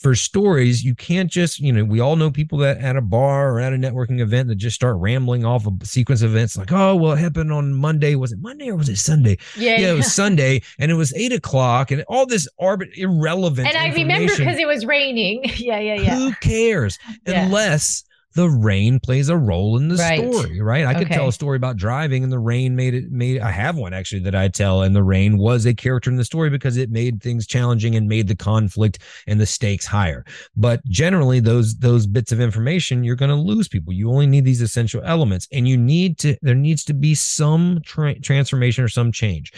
for 0.05 0.15
stories, 0.15 0.85
you 0.85 0.95
can't 0.95 1.31
just, 1.31 1.59
you 1.61 1.73
know, 1.73 1.83
we 1.83 1.99
all 1.99 2.15
know 2.15 2.31
people 2.31 2.59
that 2.59 2.77
at 2.77 2.95
a 2.95 3.01
bar 3.01 3.55
or 3.55 3.59
at 3.59 3.73
a 3.73 3.77
networking 3.77 4.21
event 4.21 4.49
that 4.49 4.57
just 4.57 4.77
start 4.77 4.99
rambling 4.99 5.47
off 5.47 5.67
a 5.67 5.87
sequence 5.87 6.21
of 6.21 6.33
events 6.33 6.59
like, 6.59 6.71
oh, 6.73 6.95
well, 6.95 7.13
it 7.13 7.19
happened 7.21 7.51
on 7.51 7.73
Monday. 7.73 8.15
Was 8.15 8.31
it 8.31 8.39
Monday 8.39 8.69
or 8.69 8.77
was 8.77 8.91
it 8.91 8.99
Sunday? 8.99 9.39
Yeah. 9.57 9.81
Yeah, 9.81 9.93
it 9.93 9.97
was 9.97 10.13
Sunday 10.13 10.61
and 10.79 10.91
it 10.91 10.95
was 10.95 11.15
eight 11.15 11.33
o'clock 11.33 11.91
and 11.91 12.05
all 12.07 12.27
this 12.27 12.47
arbit 12.61 12.95
irrelevant. 12.99 13.67
And 13.67 13.79
I 13.79 13.95
remember 13.95 14.37
because 14.37 14.59
it 14.59 14.67
was 14.67 14.85
raining. 14.85 15.43
yeah, 15.57 15.79
yeah, 15.79 15.95
yeah. 15.95 16.17
Who 16.17 16.35
cares? 16.35 16.99
Yeah. 17.27 17.47
Unless 17.47 18.05
the 18.35 18.49
rain 18.49 18.99
plays 18.99 19.29
a 19.29 19.37
role 19.37 19.77
in 19.77 19.89
the 19.89 19.95
right. 19.95 20.19
story, 20.19 20.61
right? 20.61 20.85
I 20.85 20.91
okay. 20.91 21.05
could 21.05 21.13
tell 21.13 21.29
a 21.29 21.33
story 21.33 21.57
about 21.57 21.77
driving 21.77 22.25
and 22.25 22.33
the 22.33 22.39
rain 22.39 22.75
made 22.75 22.95
it 22.95 23.11
made 23.11 23.41
I 23.41 23.51
have 23.51 23.77
one 23.77 23.95
actually 23.95 24.23
that 24.23 24.35
I 24.35 24.49
tell 24.49 24.83
and 24.83 24.95
the 24.95 25.03
rain 25.03 25.39
was 25.39 25.67
a 25.67 25.75
character 25.75 26.11
in 26.11 26.17
the 26.17 26.25
story 26.25 26.51
because 26.51 26.77
it 26.77 26.91
made 26.91 27.23
things 27.23 27.47
challenging 27.47 27.95
and 27.95 28.09
made 28.09 28.27
the 28.27 28.35
conflict 28.35 28.99
and 29.27 29.41
the 29.41 29.47
stakes 29.47 29.87
higher. 29.87 30.25
But 30.57 30.85
generally 30.87 31.39
those 31.41 31.77
those 31.77 32.07
bits 32.07 32.33
of 32.33 32.41
information 32.41 33.05
you're 33.05 33.17
going 33.17 33.31
to 33.31 33.37
lose 33.37 33.69
people. 33.69 33.93
You 33.93 34.11
only 34.11 34.27
need 34.27 34.45
these 34.45 34.63
essential 34.63 35.03
elements 35.05 35.47
and 35.53 35.69
you 35.69 35.77
need 35.77 36.19
to 36.19 36.37
there 36.43 36.55
needs 36.55 36.85
to 36.85 36.95
be 36.95 37.15
some 37.15 37.81
tra- 37.85 38.19
transformation 38.19 38.83
or 38.83 38.89
some 38.89 39.13
change 39.13 39.53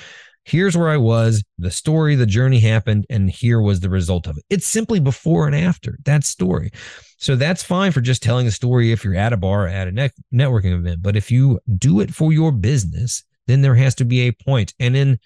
here's 0.46 0.76
where 0.76 0.88
I 0.88 0.96
was, 0.96 1.42
the 1.58 1.70
story, 1.70 2.14
the 2.14 2.24
journey 2.24 2.60
happened, 2.60 3.04
and 3.10 3.28
here 3.28 3.60
was 3.60 3.80
the 3.80 3.90
result 3.90 4.26
of 4.26 4.38
it. 4.38 4.44
It's 4.48 4.66
simply 4.66 5.00
before 5.00 5.46
and 5.46 5.56
after 5.56 5.98
that 6.04 6.24
story. 6.24 6.70
So 7.18 7.34
that's 7.34 7.62
fine 7.62 7.92
for 7.92 8.00
just 8.00 8.22
telling 8.22 8.46
a 8.46 8.52
story 8.52 8.92
if 8.92 9.04
you're 9.04 9.16
at 9.16 9.32
a 9.32 9.36
bar, 9.36 9.66
at 9.66 9.88
a 9.88 9.92
ne- 9.92 10.10
networking 10.32 10.72
event. 10.72 11.02
But 11.02 11.16
if 11.16 11.30
you 11.30 11.60
do 11.76 12.00
it 12.00 12.14
for 12.14 12.32
your 12.32 12.52
business, 12.52 13.24
then 13.46 13.60
there 13.62 13.74
has 13.74 13.94
to 13.96 14.04
be 14.04 14.20
a 14.20 14.32
point. 14.32 14.72
And 14.78 14.96
in 14.96 15.18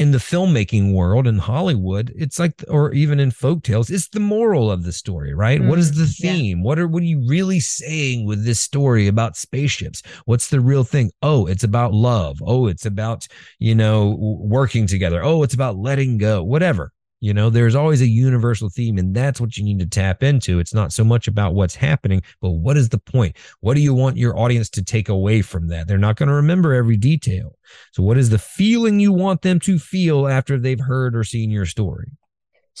in 0.00 0.12
the 0.12 0.18
filmmaking 0.18 0.94
world 0.94 1.26
in 1.26 1.36
Hollywood, 1.36 2.10
it's 2.16 2.38
like, 2.38 2.64
or 2.68 2.90
even 2.94 3.20
in 3.20 3.30
folk 3.30 3.62
tales, 3.62 3.90
it's 3.90 4.08
the 4.08 4.18
moral 4.18 4.70
of 4.70 4.82
the 4.82 4.92
story, 4.92 5.34
right? 5.34 5.60
Mm, 5.60 5.68
what 5.68 5.78
is 5.78 5.92
mm, 5.92 5.98
the 5.98 6.06
theme? 6.06 6.58
Yeah. 6.58 6.64
What 6.64 6.78
are 6.78 6.88
what 6.88 7.02
are 7.02 7.06
you 7.06 7.22
really 7.28 7.60
saying 7.60 8.24
with 8.24 8.46
this 8.46 8.58
story 8.58 9.08
about 9.08 9.36
spaceships? 9.36 10.02
What's 10.24 10.48
the 10.48 10.58
real 10.58 10.84
thing? 10.84 11.10
Oh, 11.20 11.44
it's 11.44 11.64
about 11.64 11.92
love. 11.92 12.38
Oh, 12.42 12.66
it's 12.66 12.86
about 12.86 13.28
you 13.58 13.74
know 13.74 14.16
working 14.18 14.86
together. 14.86 15.22
Oh, 15.22 15.42
it's 15.42 15.52
about 15.52 15.76
letting 15.76 16.16
go. 16.16 16.42
Whatever. 16.42 16.92
You 17.20 17.34
know, 17.34 17.50
there's 17.50 17.74
always 17.74 18.00
a 18.00 18.06
universal 18.06 18.70
theme, 18.70 18.96
and 18.96 19.14
that's 19.14 19.40
what 19.40 19.56
you 19.56 19.62
need 19.62 19.78
to 19.80 19.86
tap 19.86 20.22
into. 20.22 20.58
It's 20.58 20.72
not 20.72 20.92
so 20.92 21.04
much 21.04 21.28
about 21.28 21.54
what's 21.54 21.74
happening, 21.74 22.22
but 22.40 22.52
what 22.52 22.78
is 22.78 22.88
the 22.88 22.98
point? 22.98 23.36
What 23.60 23.74
do 23.74 23.80
you 23.80 23.92
want 23.92 24.16
your 24.16 24.38
audience 24.38 24.70
to 24.70 24.82
take 24.82 25.10
away 25.10 25.42
from 25.42 25.68
that? 25.68 25.86
They're 25.86 25.98
not 25.98 26.16
going 26.16 26.30
to 26.30 26.34
remember 26.34 26.72
every 26.72 26.96
detail. 26.96 27.58
So, 27.92 28.02
what 28.02 28.16
is 28.16 28.30
the 28.30 28.38
feeling 28.38 29.00
you 29.00 29.12
want 29.12 29.42
them 29.42 29.60
to 29.60 29.78
feel 29.78 30.28
after 30.28 30.58
they've 30.58 30.80
heard 30.80 31.14
or 31.14 31.22
seen 31.22 31.50
your 31.50 31.66
story? 31.66 32.12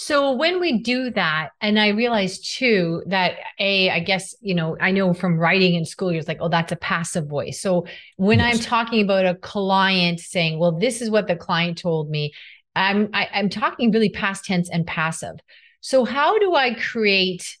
So 0.02 0.32
when 0.32 0.60
we 0.60 0.78
do 0.78 1.10
that, 1.10 1.50
and 1.60 1.78
I 1.78 1.88
realize 1.88 2.38
too 2.38 3.02
that 3.08 3.34
a, 3.58 3.90
I 3.90 4.00
guess 4.00 4.34
you 4.40 4.54
know, 4.54 4.74
I 4.80 4.92
know 4.92 5.12
from 5.12 5.36
writing 5.36 5.74
in 5.74 5.84
school, 5.84 6.10
you're 6.10 6.22
like, 6.22 6.38
oh, 6.40 6.48
that's 6.48 6.72
a 6.72 6.76
passive 6.76 7.26
voice. 7.26 7.60
So 7.60 7.86
when 8.16 8.38
yes. 8.38 8.54
I'm 8.54 8.60
talking 8.62 9.02
about 9.02 9.26
a 9.26 9.34
client 9.34 10.20
saying, 10.20 10.58
well, 10.58 10.72
this 10.72 11.02
is 11.02 11.10
what 11.10 11.26
the 11.26 11.36
client 11.36 11.76
told 11.76 12.08
me, 12.08 12.32
I'm 12.76 13.10
I, 13.12 13.24
am 13.24 13.28
i 13.32 13.38
am 13.38 13.48
talking 13.48 13.90
really 13.90 14.10
past 14.10 14.44
tense 14.44 14.68
and 14.70 14.86
passive. 14.86 15.36
So 15.80 16.04
how 16.04 16.38
do 16.38 16.54
I 16.54 16.74
create, 16.74 17.56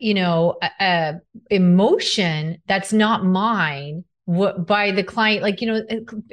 you 0.00 0.14
know, 0.14 0.56
a, 0.62 0.70
a 0.80 1.20
emotion 1.50 2.58
that's 2.66 2.92
not 2.92 3.24
mine 3.24 4.04
what 4.26 4.66
by 4.66 4.90
the 4.90 5.02
client 5.02 5.42
like 5.42 5.60
you 5.60 5.66
know 5.66 5.82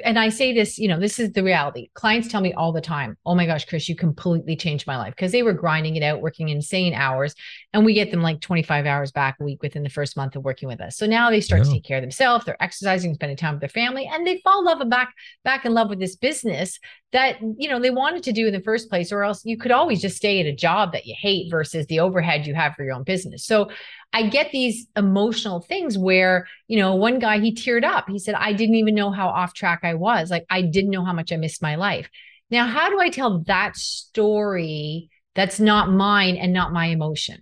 and 0.02 0.18
i 0.18 0.30
say 0.30 0.54
this 0.54 0.78
you 0.78 0.88
know 0.88 0.98
this 0.98 1.18
is 1.18 1.30
the 1.32 1.42
reality 1.42 1.90
clients 1.92 2.26
tell 2.26 2.40
me 2.40 2.50
all 2.54 2.72
the 2.72 2.80
time 2.80 3.18
oh 3.26 3.34
my 3.34 3.44
gosh 3.44 3.66
kris 3.66 3.86
you 3.86 3.94
completely 3.94 4.56
changed 4.56 4.86
my 4.86 4.96
life 4.96 5.14
because 5.14 5.30
they 5.30 5.42
were 5.42 5.52
grinding 5.52 5.94
it 5.94 6.02
out 6.02 6.22
working 6.22 6.48
insane 6.48 6.94
hours 6.94 7.34
and 7.74 7.84
we 7.84 7.92
get 7.92 8.10
them 8.10 8.22
like 8.22 8.40
25 8.40 8.86
hours 8.86 9.12
back 9.12 9.36
a 9.40 9.44
week 9.44 9.62
within 9.62 9.82
the 9.82 9.90
first 9.90 10.16
month 10.16 10.34
of 10.34 10.42
working 10.42 10.68
with 10.68 10.80
us 10.80 10.96
so 10.96 11.04
now 11.04 11.28
they 11.28 11.40
start 11.40 11.58
yeah. 11.60 11.64
to 11.64 11.70
take 11.72 11.84
care 11.84 11.98
of 11.98 12.02
themselves 12.02 12.46
they're 12.46 12.62
exercising 12.62 13.12
spending 13.12 13.36
time 13.36 13.52
with 13.52 13.60
their 13.60 13.68
family 13.68 14.08
and 14.10 14.26
they 14.26 14.40
fall 14.42 14.64
love 14.64 14.80
and 14.80 14.88
back 14.88 15.12
back 15.44 15.66
in 15.66 15.74
love 15.74 15.90
with 15.90 16.00
this 16.00 16.16
business 16.16 16.78
that 17.12 17.36
you 17.40 17.68
know 17.68 17.78
they 17.78 17.90
wanted 17.90 18.22
to 18.22 18.32
do 18.32 18.46
in 18.46 18.52
the 18.52 18.60
first 18.60 18.88
place 18.88 19.12
or 19.12 19.22
else 19.22 19.44
you 19.44 19.58
could 19.58 19.70
always 19.70 20.00
just 20.00 20.16
stay 20.16 20.40
at 20.40 20.46
a 20.46 20.54
job 20.54 20.92
that 20.92 21.06
you 21.06 21.14
hate 21.18 21.50
versus 21.50 21.86
the 21.86 22.00
overhead 22.00 22.46
you 22.46 22.54
have 22.54 22.74
for 22.74 22.84
your 22.84 22.94
own 22.94 23.04
business 23.04 23.44
so 23.44 23.68
I 24.12 24.28
get 24.28 24.52
these 24.52 24.86
emotional 24.94 25.60
things 25.60 25.96
where, 25.96 26.46
you 26.68 26.78
know, 26.78 26.94
one 26.94 27.18
guy 27.18 27.40
he 27.40 27.54
teared 27.54 27.84
up. 27.84 28.08
He 28.08 28.18
said, 28.18 28.34
I 28.34 28.52
didn't 28.52 28.74
even 28.74 28.94
know 28.94 29.10
how 29.10 29.28
off 29.28 29.54
track 29.54 29.80
I 29.84 29.94
was. 29.94 30.30
Like, 30.30 30.44
I 30.50 30.62
didn't 30.62 30.90
know 30.90 31.04
how 31.04 31.14
much 31.14 31.32
I 31.32 31.36
missed 31.36 31.62
my 31.62 31.76
life. 31.76 32.10
Now, 32.50 32.66
how 32.66 32.90
do 32.90 33.00
I 33.00 33.08
tell 33.08 33.40
that 33.44 33.76
story 33.76 35.08
that's 35.34 35.58
not 35.58 35.90
mine 35.90 36.36
and 36.36 36.52
not 36.52 36.74
my 36.74 36.86
emotion? 36.86 37.40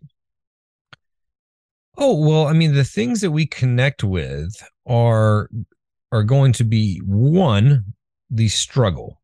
Oh, 1.98 2.24
well, 2.24 2.46
I 2.46 2.52
mean, 2.52 2.74
the 2.74 2.84
things 2.84 3.20
that 3.20 3.32
we 3.32 3.46
connect 3.46 4.04
with 4.04 4.54
are 4.86 5.50
are 6.12 6.22
going 6.22 6.52
to 6.52 6.64
be 6.64 7.00
one, 7.04 7.94
the 8.30 8.48
struggle 8.48 9.19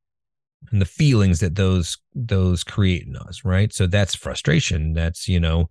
and 0.70 0.80
the 0.80 0.86
feelings 0.86 1.40
that 1.40 1.54
those 1.54 1.98
those 2.14 2.64
create 2.64 3.06
in 3.06 3.16
us, 3.16 3.44
right? 3.44 3.72
So 3.72 3.86
that's 3.86 4.14
frustration. 4.14 4.92
That's, 4.92 5.28
you 5.28 5.40
know, 5.40 5.68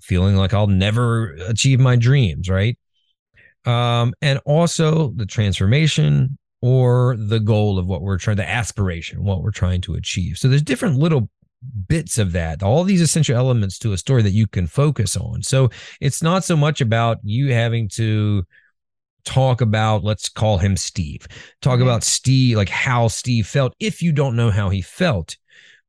feeling 0.00 0.36
like 0.36 0.54
I'll 0.54 0.66
never 0.66 1.32
achieve 1.46 1.80
my 1.80 1.96
dreams, 1.96 2.48
right? 2.48 2.78
Um, 3.64 4.14
and 4.22 4.40
also 4.46 5.12
the 5.16 5.26
transformation 5.26 6.38
or 6.62 7.16
the 7.16 7.40
goal 7.40 7.78
of 7.78 7.86
what 7.86 8.02
we're 8.02 8.18
trying, 8.18 8.36
the 8.36 8.48
aspiration, 8.48 9.24
what 9.24 9.42
we're 9.42 9.50
trying 9.50 9.80
to 9.82 9.94
achieve. 9.94 10.38
So 10.38 10.48
there's 10.48 10.62
different 10.62 10.96
little 10.96 11.28
bits 11.88 12.18
of 12.18 12.32
that, 12.32 12.62
all 12.62 12.84
these 12.84 13.02
essential 13.02 13.36
elements 13.36 13.78
to 13.78 13.92
a 13.92 13.98
story 13.98 14.22
that 14.22 14.30
you 14.30 14.46
can 14.46 14.66
focus 14.66 15.16
on. 15.16 15.42
So 15.42 15.70
it's 16.00 16.22
not 16.22 16.44
so 16.44 16.56
much 16.56 16.80
about 16.80 17.18
you 17.22 17.52
having 17.52 17.88
to 17.90 18.44
talk 19.24 19.60
about 19.60 20.04
let's 20.04 20.28
call 20.28 20.58
him 20.58 20.76
Steve. 20.76 21.26
Talk 21.60 21.74
mm-hmm. 21.74 21.82
about 21.82 22.04
Steve 22.04 22.56
like 22.56 22.68
how 22.68 23.08
Steve 23.08 23.46
felt 23.46 23.74
if 23.80 24.02
you 24.02 24.12
don't 24.12 24.36
know 24.36 24.50
how 24.50 24.68
he 24.68 24.80
felt 24.80 25.36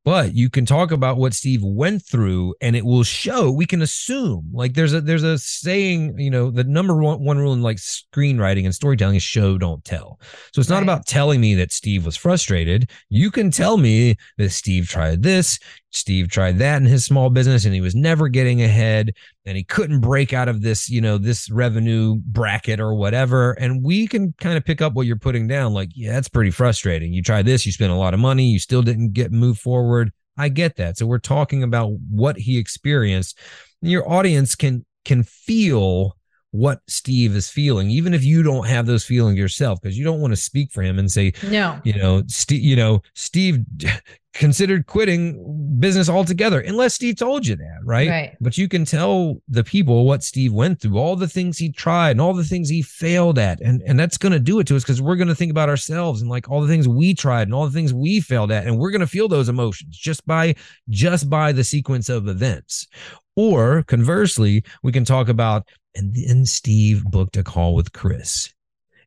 but 0.04 0.34
you 0.34 0.50
can 0.50 0.66
talk 0.66 0.92
about 0.92 1.18
what 1.18 1.34
Steve 1.34 1.62
went 1.64 2.04
through 2.04 2.56
and 2.62 2.76
it 2.76 2.86
will 2.86 3.04
show 3.04 3.52
we 3.52 3.66
can 3.66 3.82
assume 3.82 4.50
like 4.54 4.74
there's 4.74 4.94
a 4.94 5.02
there's 5.02 5.24
a 5.24 5.38
saying 5.38 6.18
you 6.18 6.30
know 6.30 6.50
the 6.50 6.64
number 6.64 6.96
one, 6.96 7.24
one 7.24 7.38
rule 7.38 7.54
in 7.54 7.62
like 7.62 7.78
screenwriting 7.78 8.66
and 8.66 8.74
storytelling 8.74 9.16
is 9.16 9.24
show 9.24 9.58
don't 9.58 9.84
tell 9.86 10.20
so 10.54 10.60
it's 10.60 10.70
not 10.70 10.78
right. 10.78 10.84
about 10.84 11.06
telling 11.06 11.40
me 11.40 11.56
that 11.56 11.72
Steve 11.72 12.06
was 12.06 12.18
frustrated 12.18 12.90
you 13.10 13.32
can 13.32 13.52
tell 13.52 13.78
me 13.78 14.16
that 14.38 14.50
Steve 14.50 14.88
tried 14.88 15.24
this 15.24 15.60
Steve 15.92 16.30
tried 16.30 16.58
that 16.60 16.78
in 16.78 16.86
his 16.86 17.06
small 17.06 17.30
business 17.30 17.66
and 17.66 17.74
he 17.74 17.82
was 17.82 17.94
never 17.94 18.30
getting 18.30 18.62
ahead 18.62 19.14
and 19.46 19.58
he 19.58 19.64
couldn't 19.64 20.00
break 20.00 20.32
out 20.34 20.48
of 20.48 20.62
this, 20.62 20.90
you 20.90 21.02
know, 21.02 21.18
this 21.18 21.50
revenue 21.52 22.16
bracket 22.26 22.80
or 22.80 22.94
whatever. 22.94 23.52
And 23.54 23.84
we 23.84 24.08
can 24.08 24.34
kind 24.40 24.58
of 24.58 24.64
pick 24.64 24.82
up 24.82 24.94
what 24.94 25.06
you're 25.06 25.18
putting 25.18 25.48
down 25.48 25.74
like, 25.74 25.90
yeah, 25.94 26.14
that's 26.14 26.30
pretty 26.30 26.52
frustrating. 26.52 27.12
You 27.12 27.22
tried 27.22 27.46
this, 27.46 27.66
you 27.66 27.72
spent 27.72 27.92
a 27.92 27.96
lot 27.96 28.14
of 28.14 28.20
money, 28.20 28.46
you 28.46 28.60
still 28.60 28.82
didn't 28.82 29.14
get 29.14 29.32
moved 29.32 29.60
forward. 29.60 29.91
I 30.38 30.50
get 30.50 30.78
that. 30.78 30.98
So 30.98 31.06
we're 31.06 31.20
talking 31.20 31.64
about 31.64 31.92
what 32.10 32.38
he 32.38 32.58
experienced. 32.58 33.38
Your 33.82 34.10
audience 34.10 34.56
can 34.56 34.86
can 35.06 35.24
feel 35.24 36.16
what 36.52 36.82
Steve 36.88 37.36
is 37.36 37.50
feeling, 37.50 37.90
even 37.90 38.14
if 38.14 38.24
you 38.24 38.44
don't 38.44 38.68
have 38.68 38.86
those 38.86 39.06
feelings 39.06 39.38
yourself, 39.38 39.82
because 39.82 39.98
you 39.98 40.04
don't 40.04 40.22
want 40.22 40.32
to 40.32 40.38
speak 40.38 40.72
for 40.72 40.82
him 40.82 41.00
and 41.00 41.10
say, 41.10 41.34
no, 41.50 41.80
you 41.84 41.94
know, 41.94 42.24
Steve, 42.28 42.62
you 42.62 42.76
know, 42.76 43.02
Steve 43.14 43.64
considered 44.34 44.86
quitting 44.86 45.78
business 45.80 46.08
altogether, 46.08 46.62
unless 46.62 46.94
Steve 46.94 47.18
told 47.18 47.46
you 47.46 47.56
that, 47.56 47.80
right? 47.84 48.10
Right. 48.10 48.38
But 48.40 48.58
you 48.58 48.70
can 48.70 48.86
tell 48.86 49.42
the 49.50 49.64
people 49.64 50.06
what 50.06 50.24
Steve 50.24 50.54
went 50.54 50.80
through, 50.80 50.98
all 50.98 51.16
the 51.16 51.28
things 51.28 51.58
he 51.58 51.72
tried 51.72 52.12
and 52.12 52.22
all 52.22 52.34
the 52.34 52.44
things 52.44 52.70
he 52.70 52.82
failed 52.82 53.38
at. 53.38 53.60
And, 53.60 53.82
and 53.86 54.00
that's 54.00 54.18
going 54.18 54.32
to 54.32 54.40
do 54.40 54.60
it 54.60 54.68
to 54.68 54.76
us 54.76 54.84
because 54.84 55.02
we're 55.02 55.18
going 55.18 55.28
to 55.28 55.36
think 55.36 55.52
about 55.52 55.70
ourselves 55.70 56.22
and 56.22 56.30
like 56.30 56.50
all 56.50 56.62
the 56.62 56.68
things 56.68 56.88
we 56.88 57.14
tried 57.14 57.44
and 57.44 57.54
all 57.54 57.66
the 57.66 57.72
things 57.72 57.94
we 57.94 58.22
failed 58.22 58.52
at. 58.52 58.66
And 58.66 58.78
we're 58.78 58.92
going 58.92 59.02
to 59.02 59.08
feel 59.08 59.28
those 59.28 59.50
emotions 59.50 59.98
just 59.98 60.26
by, 60.26 60.56
just 60.90 61.30
by 61.30 61.52
the 61.52 61.64
sequence 61.64 62.08
of 62.08 62.28
events. 62.28 62.88
Or 63.36 63.84
conversely, 63.84 64.64
we 64.84 64.92
can 64.92 65.06
talk 65.06 65.30
about 65.30 65.68
and 65.96 66.16
then 66.16 66.46
Steve 66.46 67.04
booked 67.04 67.38
a 67.38 67.44
call 67.44 67.76
with 67.76 67.94
Kris. 67.94 68.54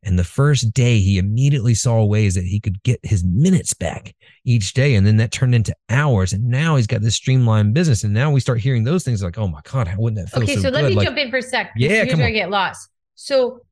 And 0.06 0.18
the 0.18 0.24
first 0.24 0.74
day, 0.74 0.98
he 0.98 1.16
immediately 1.16 1.72
saw 1.72 2.04
ways 2.04 2.34
that 2.34 2.44
he 2.44 2.60
could 2.60 2.82
get 2.82 3.00
his 3.02 3.24
minutes 3.24 3.72
back 3.72 4.14
each 4.44 4.74
day. 4.74 4.96
And 4.96 5.06
then 5.06 5.16
that 5.16 5.32
turned 5.32 5.54
into 5.54 5.74
hours. 5.88 6.34
And 6.34 6.44
now 6.44 6.76
he's 6.76 6.86
got 6.86 7.00
this 7.00 7.14
streamlined 7.14 7.72
business. 7.72 8.04
And 8.04 8.12
now 8.12 8.30
we 8.30 8.40
start 8.40 8.60
hearing 8.60 8.84
those 8.84 9.02
things 9.02 9.22
like, 9.22 9.38
oh 9.38 9.48
my 9.48 9.60
God, 9.64 9.88
how 9.88 9.96
wouldn't 9.98 10.22
that 10.22 10.30
feel? 10.30 10.42
Okay, 10.42 10.56
so, 10.56 10.62
so 10.62 10.68
let 10.68 10.84
me 10.84 10.94
like, 10.94 11.06
jump 11.06 11.16
in 11.16 11.30
for 11.30 11.38
a 11.38 11.42
sec. 11.42 11.72
Yeah, 11.74 11.88
here's 11.88 12.10
come 12.10 12.20
on. 12.20 12.26
I 12.26 12.30
get 12.32 12.50
lost. 12.50 12.90
So 13.14 13.62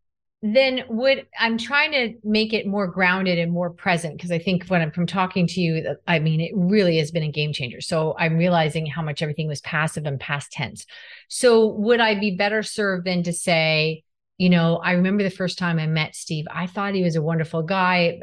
then 0.43 0.83
would 0.89 1.25
I'm 1.39 1.57
trying 1.57 1.93
to 1.93 2.15
make 2.25 2.53
it 2.53 2.67
more 2.67 2.89
grounded 2.89 3.39
and 3.39 3.53
more 3.53 3.71
present 3.71 4.17
because 4.17 4.33
I 4.33 4.41
think 4.41 4.67
when 4.67 4.83
I'm 4.83 4.91
from 4.91 5.07
talking 5.07 5.47
to 5.47 5.61
you, 5.61 5.97
I 6.09 6.19
mean, 6.19 6.41
it 6.41 6.51
really 6.55 6.99
has 6.99 7.13
been 7.13 7.23
a 7.23 7.31
game 7.31 7.53
changer. 7.53 7.81
So 7.81 8.17
I'm 8.19 8.37
realizing 8.37 8.85
how 8.87 9.03
much 9.03 9.23
everything 9.23 9.47
was 9.47 9.61
passive 9.61 10.05
and 10.05 10.19
past 10.19 10.51
tense. 10.51 10.85
So 11.29 11.69
would 11.69 12.01
I 12.01 12.19
be 12.19 12.35
better 12.37 12.65
served 12.65 13.07
than 13.07 13.23
to 13.23 13.33
say, 13.33 14.03
you 14.37 14.51
know, 14.51 14.79
I 14.79 14.93
remember 14.93 15.23
the 15.23 15.31
first 15.31 15.59
time 15.59 15.79
I 15.79 15.87
met 15.87 16.17
Steve, 16.17 16.47
I 16.51 16.67
thought 16.67 16.95
he 16.95 17.05
was 17.05 17.15
a 17.15 17.23
wonderful 17.23 17.63
guy, 17.63 18.19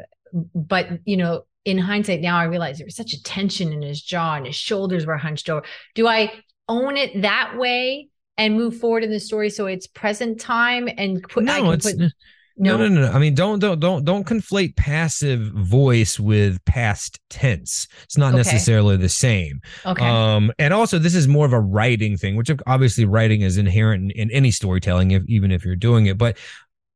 but 0.54 0.88
you 1.06 1.16
know, 1.16 1.44
in 1.64 1.78
hindsight 1.78 2.20
now 2.20 2.36
I 2.36 2.44
realize 2.44 2.76
there 2.76 2.86
was 2.86 2.96
such 2.96 3.14
a 3.14 3.22
tension 3.22 3.72
in 3.72 3.80
his 3.80 4.02
jaw 4.02 4.34
and 4.34 4.46
his 4.46 4.56
shoulders 4.56 5.06
were 5.06 5.16
hunched 5.16 5.48
over. 5.48 5.64
Do 5.94 6.06
I 6.06 6.32
own 6.68 6.98
it 6.98 7.22
that 7.22 7.54
way 7.56 8.09
and 8.40 8.56
move 8.56 8.76
forward 8.76 9.04
in 9.04 9.10
the 9.10 9.20
story 9.20 9.50
so 9.50 9.66
it's 9.66 9.86
present 9.86 10.40
time 10.40 10.88
and 10.96 11.22
put 11.28 11.44
no, 11.44 11.72
it's, 11.72 11.92
put, 11.92 11.98
no, 11.98 12.08
no, 12.56 12.76
no, 12.76 12.88
no, 12.88 13.00
no. 13.02 13.12
I 13.12 13.18
mean, 13.18 13.34
don't 13.34 13.58
don't 13.58 13.78
don't 13.78 14.04
don't 14.04 14.26
conflate 14.26 14.76
passive 14.76 15.40
voice 15.52 16.18
with 16.18 16.62
past 16.64 17.20
tense. 17.28 17.86
It's 18.04 18.16
not 18.18 18.28
okay. 18.28 18.38
necessarily 18.38 18.96
the 18.96 19.08
same. 19.08 19.60
Okay. 19.86 20.04
Um, 20.04 20.52
and 20.58 20.74
also 20.74 20.98
this 20.98 21.14
is 21.14 21.28
more 21.28 21.46
of 21.46 21.52
a 21.52 21.60
writing 21.60 22.16
thing, 22.16 22.36
which 22.36 22.50
obviously 22.66 23.04
writing 23.04 23.42
is 23.42 23.58
inherent 23.58 24.12
in, 24.12 24.28
in 24.28 24.30
any 24.30 24.50
storytelling, 24.50 25.10
if 25.10 25.22
even 25.26 25.52
if 25.52 25.64
you're 25.64 25.76
doing 25.76 26.06
it. 26.06 26.18
But 26.18 26.38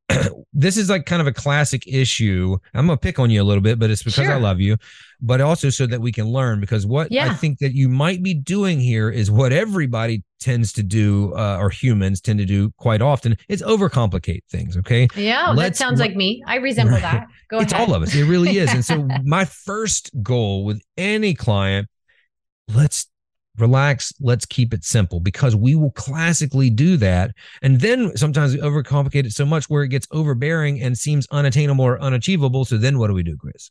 this 0.53 0.77
is 0.77 0.91
like 0.91 1.07
kind 1.07 1.21
of 1.21 1.27
a 1.27 1.33
classic 1.33 1.87
issue. 1.87 2.57
I'm 2.75 2.87
gonna 2.87 2.97
pick 2.97 3.19
on 3.19 3.31
you 3.31 3.43
a 3.43 3.45
little 3.45 3.63
bit, 3.63 3.79
but 3.79 3.91
it's 3.91 4.03
because 4.03 4.27
sure. 4.27 4.33
I 4.33 4.37
love 4.37 4.61
you, 4.61 4.77
but 5.21 5.41
also 5.41 5.71
so 5.71 5.87
that 5.87 6.01
we 6.01 6.13
can 6.13 6.27
learn. 6.27 6.61
Because 6.61 6.87
what 6.87 7.11
yeah. 7.11 7.31
I 7.31 7.35
think 7.35 7.59
that 7.61 7.75
you 7.75 7.89
might 7.89 8.23
be 8.23 8.35
doing 8.35 8.81
here 8.81 9.11
is 9.11 9.31
what 9.31 9.53
everybody 9.53 10.23
tends 10.41 10.73
to 10.75 10.83
do, 10.83 11.35
uh, 11.35 11.57
or 11.59 11.71
humans 11.71 12.21
tend 12.21 12.39
to 12.39 12.45
do 12.45 12.71
quite 12.77 13.01
often. 13.01 13.37
It's 13.49 13.63
overcomplicate 13.63 14.43
things. 14.51 14.77
Okay. 14.77 15.09
Yeah, 15.17 15.51
Let's, 15.51 15.79
that 15.79 15.85
sounds 15.85 16.01
like 16.01 16.15
me. 16.15 16.43
I 16.47 16.57
resemble 16.57 16.95
right. 16.95 17.03
that. 17.03 17.27
Go 17.49 17.61
it's 17.61 17.73
ahead. 17.73 17.89
all 17.89 17.95
of 17.95 18.03
us. 18.03 18.15
It 18.15 18.25
really 18.25 18.59
is. 18.59 18.73
And 18.73 18.85
so 18.85 19.09
my 19.25 19.47
first 19.47 20.11
goal 20.23 20.65
with 20.65 20.83
any 20.99 21.35
client, 21.35 21.89
let's 22.69 23.09
relax 23.59 24.13
let's 24.21 24.45
keep 24.45 24.75
it 24.75 24.85
simple 24.85 25.21
because 25.21 25.55
we 25.55 25.75
will 25.75 25.93
classically 25.93 26.71
do 26.71 26.97
that 26.97 27.31
and 27.63 27.81
then 27.81 28.17
sometimes 28.17 28.53
we 28.53 28.61
overcomplicate 28.61 29.25
it 29.25 29.33
so 29.33 29.45
much 29.45 29.71
where 29.71 29.83
it 29.83 29.89
gets 29.89 30.09
overbearing 30.11 30.81
and 30.83 30.99
seems 30.99 31.27
unattainable 31.31 31.85
or 31.85 32.01
unachievable 32.01 32.65
so 32.65 32.77
then 32.77 32.99
what 32.99 33.09
do 33.09 33.15
we 33.15 33.23
do 33.23 33.37
kris 33.37 33.71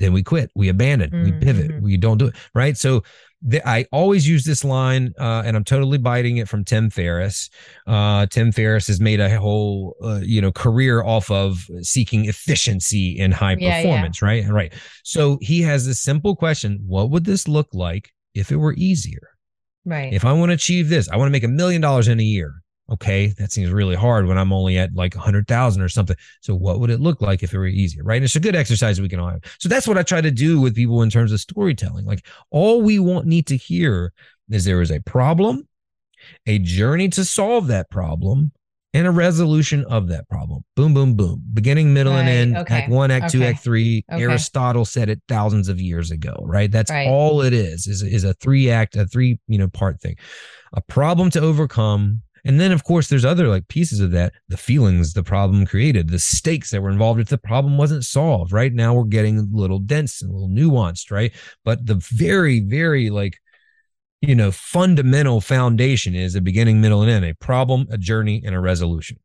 then 0.00 0.12
we 0.14 0.22
quit, 0.22 0.50
we 0.56 0.68
abandon, 0.68 1.10
mm-hmm. 1.10 1.24
we 1.24 1.32
pivot, 1.32 1.70
mm-hmm. 1.70 1.84
we 1.84 1.96
don't 1.96 2.18
do 2.18 2.28
it. 2.28 2.34
Right. 2.54 2.76
So 2.76 3.04
the, 3.42 3.66
I 3.68 3.86
always 3.92 4.26
use 4.26 4.44
this 4.44 4.64
line, 4.64 5.12
uh, 5.18 5.42
and 5.44 5.56
I'm 5.56 5.64
totally 5.64 5.98
biting 5.98 6.38
it 6.38 6.48
from 6.48 6.64
Tim 6.64 6.90
Ferriss. 6.90 7.50
Uh, 7.86 8.26
Tim 8.26 8.50
Ferriss 8.50 8.86
has 8.88 8.98
made 8.98 9.20
a 9.20 9.38
whole, 9.38 9.96
uh, 10.02 10.20
you 10.22 10.40
know, 10.40 10.50
career 10.50 11.02
off 11.02 11.30
of 11.30 11.58
seeking 11.82 12.24
efficiency 12.24 13.18
in 13.18 13.30
high 13.30 13.56
yeah, 13.58 13.82
performance, 13.82 14.20
yeah. 14.20 14.28
right? 14.28 14.48
Right. 14.48 14.72
So 15.04 15.38
he 15.40 15.62
has 15.62 15.86
this 15.86 16.00
simple 16.00 16.34
question: 16.34 16.80
What 16.86 17.10
would 17.10 17.24
this 17.24 17.46
look 17.46 17.68
like 17.72 18.10
if 18.34 18.50
it 18.52 18.56
were 18.56 18.74
easier? 18.74 19.30
Right. 19.84 20.12
If 20.12 20.24
I 20.24 20.32
want 20.32 20.50
to 20.50 20.54
achieve 20.54 20.88
this, 20.88 21.08
I 21.08 21.16
want 21.16 21.28
to 21.28 21.32
make 21.32 21.44
a 21.44 21.48
million 21.48 21.80
dollars 21.80 22.08
in 22.08 22.20
a 22.20 22.24
year 22.24 22.60
okay, 22.90 23.28
that 23.38 23.52
seems 23.52 23.70
really 23.70 23.94
hard 23.94 24.26
when 24.26 24.36
I'm 24.36 24.52
only 24.52 24.76
at 24.76 24.92
like 24.94 25.14
a 25.14 25.18
100,000 25.18 25.82
or 25.82 25.88
something. 25.88 26.16
So 26.40 26.54
what 26.54 26.80
would 26.80 26.90
it 26.90 27.00
look 27.00 27.20
like 27.20 27.42
if 27.42 27.54
it 27.54 27.58
were 27.58 27.66
easier, 27.66 28.02
right? 28.02 28.16
And 28.16 28.24
it's 28.24 28.36
a 28.36 28.40
good 28.40 28.56
exercise 28.56 29.00
we 29.00 29.08
can 29.08 29.20
all 29.20 29.28
have. 29.28 29.42
So 29.58 29.68
that's 29.68 29.86
what 29.86 29.98
I 29.98 30.02
try 30.02 30.20
to 30.20 30.30
do 30.30 30.60
with 30.60 30.74
people 30.74 31.02
in 31.02 31.10
terms 31.10 31.32
of 31.32 31.40
storytelling. 31.40 32.04
Like 32.04 32.26
all 32.50 32.82
we 32.82 32.98
want 32.98 33.26
need 33.26 33.46
to 33.48 33.56
hear 33.56 34.12
is 34.50 34.64
there 34.64 34.80
is 34.80 34.90
a 34.90 35.00
problem, 35.00 35.68
a 36.46 36.58
journey 36.58 37.08
to 37.10 37.24
solve 37.24 37.68
that 37.68 37.90
problem, 37.90 38.52
and 38.92 39.06
a 39.06 39.10
resolution 39.10 39.84
of 39.84 40.08
that 40.08 40.28
problem. 40.28 40.64
Boom, 40.74 40.94
boom, 40.94 41.14
boom. 41.14 41.42
Beginning, 41.52 41.94
middle, 41.94 42.12
right. 42.12 42.20
and 42.20 42.28
end. 42.28 42.56
Okay. 42.56 42.74
Act 42.74 42.90
one, 42.90 43.10
act 43.10 43.26
okay. 43.26 43.38
two, 43.38 43.44
act 43.44 43.62
three. 43.62 44.04
Okay. 44.12 44.22
Aristotle 44.22 44.84
said 44.84 45.08
it 45.08 45.20
thousands 45.28 45.68
of 45.68 45.80
years 45.80 46.10
ago, 46.10 46.42
right? 46.44 46.70
That's 46.70 46.90
right. 46.90 47.06
all 47.06 47.42
it 47.42 47.52
is, 47.52 47.86
is, 47.86 48.02
is 48.02 48.24
a 48.24 48.34
three 48.34 48.70
act, 48.70 48.96
a 48.96 49.06
three, 49.06 49.38
you 49.46 49.58
know, 49.58 49.68
part 49.68 50.00
thing. 50.00 50.16
A 50.72 50.80
problem 50.80 51.30
to 51.30 51.40
overcome, 51.40 52.22
and 52.44 52.58
then, 52.58 52.72
of 52.72 52.84
course, 52.84 53.08
there's 53.08 53.24
other 53.24 53.48
like 53.48 53.68
pieces 53.68 54.00
of 54.00 54.12
that 54.12 54.32
the 54.48 54.56
feelings 54.56 55.12
the 55.12 55.22
problem 55.22 55.66
created, 55.66 56.08
the 56.08 56.18
stakes 56.18 56.70
that 56.70 56.82
were 56.82 56.90
involved 56.90 57.20
if 57.20 57.28
the 57.28 57.38
problem 57.38 57.76
wasn't 57.76 58.04
solved. 58.04 58.52
Right 58.52 58.72
now, 58.72 58.94
we're 58.94 59.04
getting 59.04 59.38
a 59.38 59.44
little 59.52 59.78
dense 59.78 60.22
and 60.22 60.30
a 60.30 60.34
little 60.34 60.48
nuanced, 60.48 61.10
right? 61.10 61.32
But 61.64 61.86
the 61.86 61.96
very, 62.10 62.60
very 62.60 63.10
like, 63.10 63.38
you 64.20 64.34
know, 64.34 64.50
fundamental 64.50 65.40
foundation 65.40 66.14
is 66.14 66.34
a 66.34 66.40
beginning, 66.40 66.80
middle, 66.80 67.02
and 67.02 67.10
end 67.10 67.24
a 67.24 67.34
problem, 67.34 67.86
a 67.90 67.98
journey, 67.98 68.42
and 68.44 68.54
a 68.54 68.60
resolution. 68.60 69.18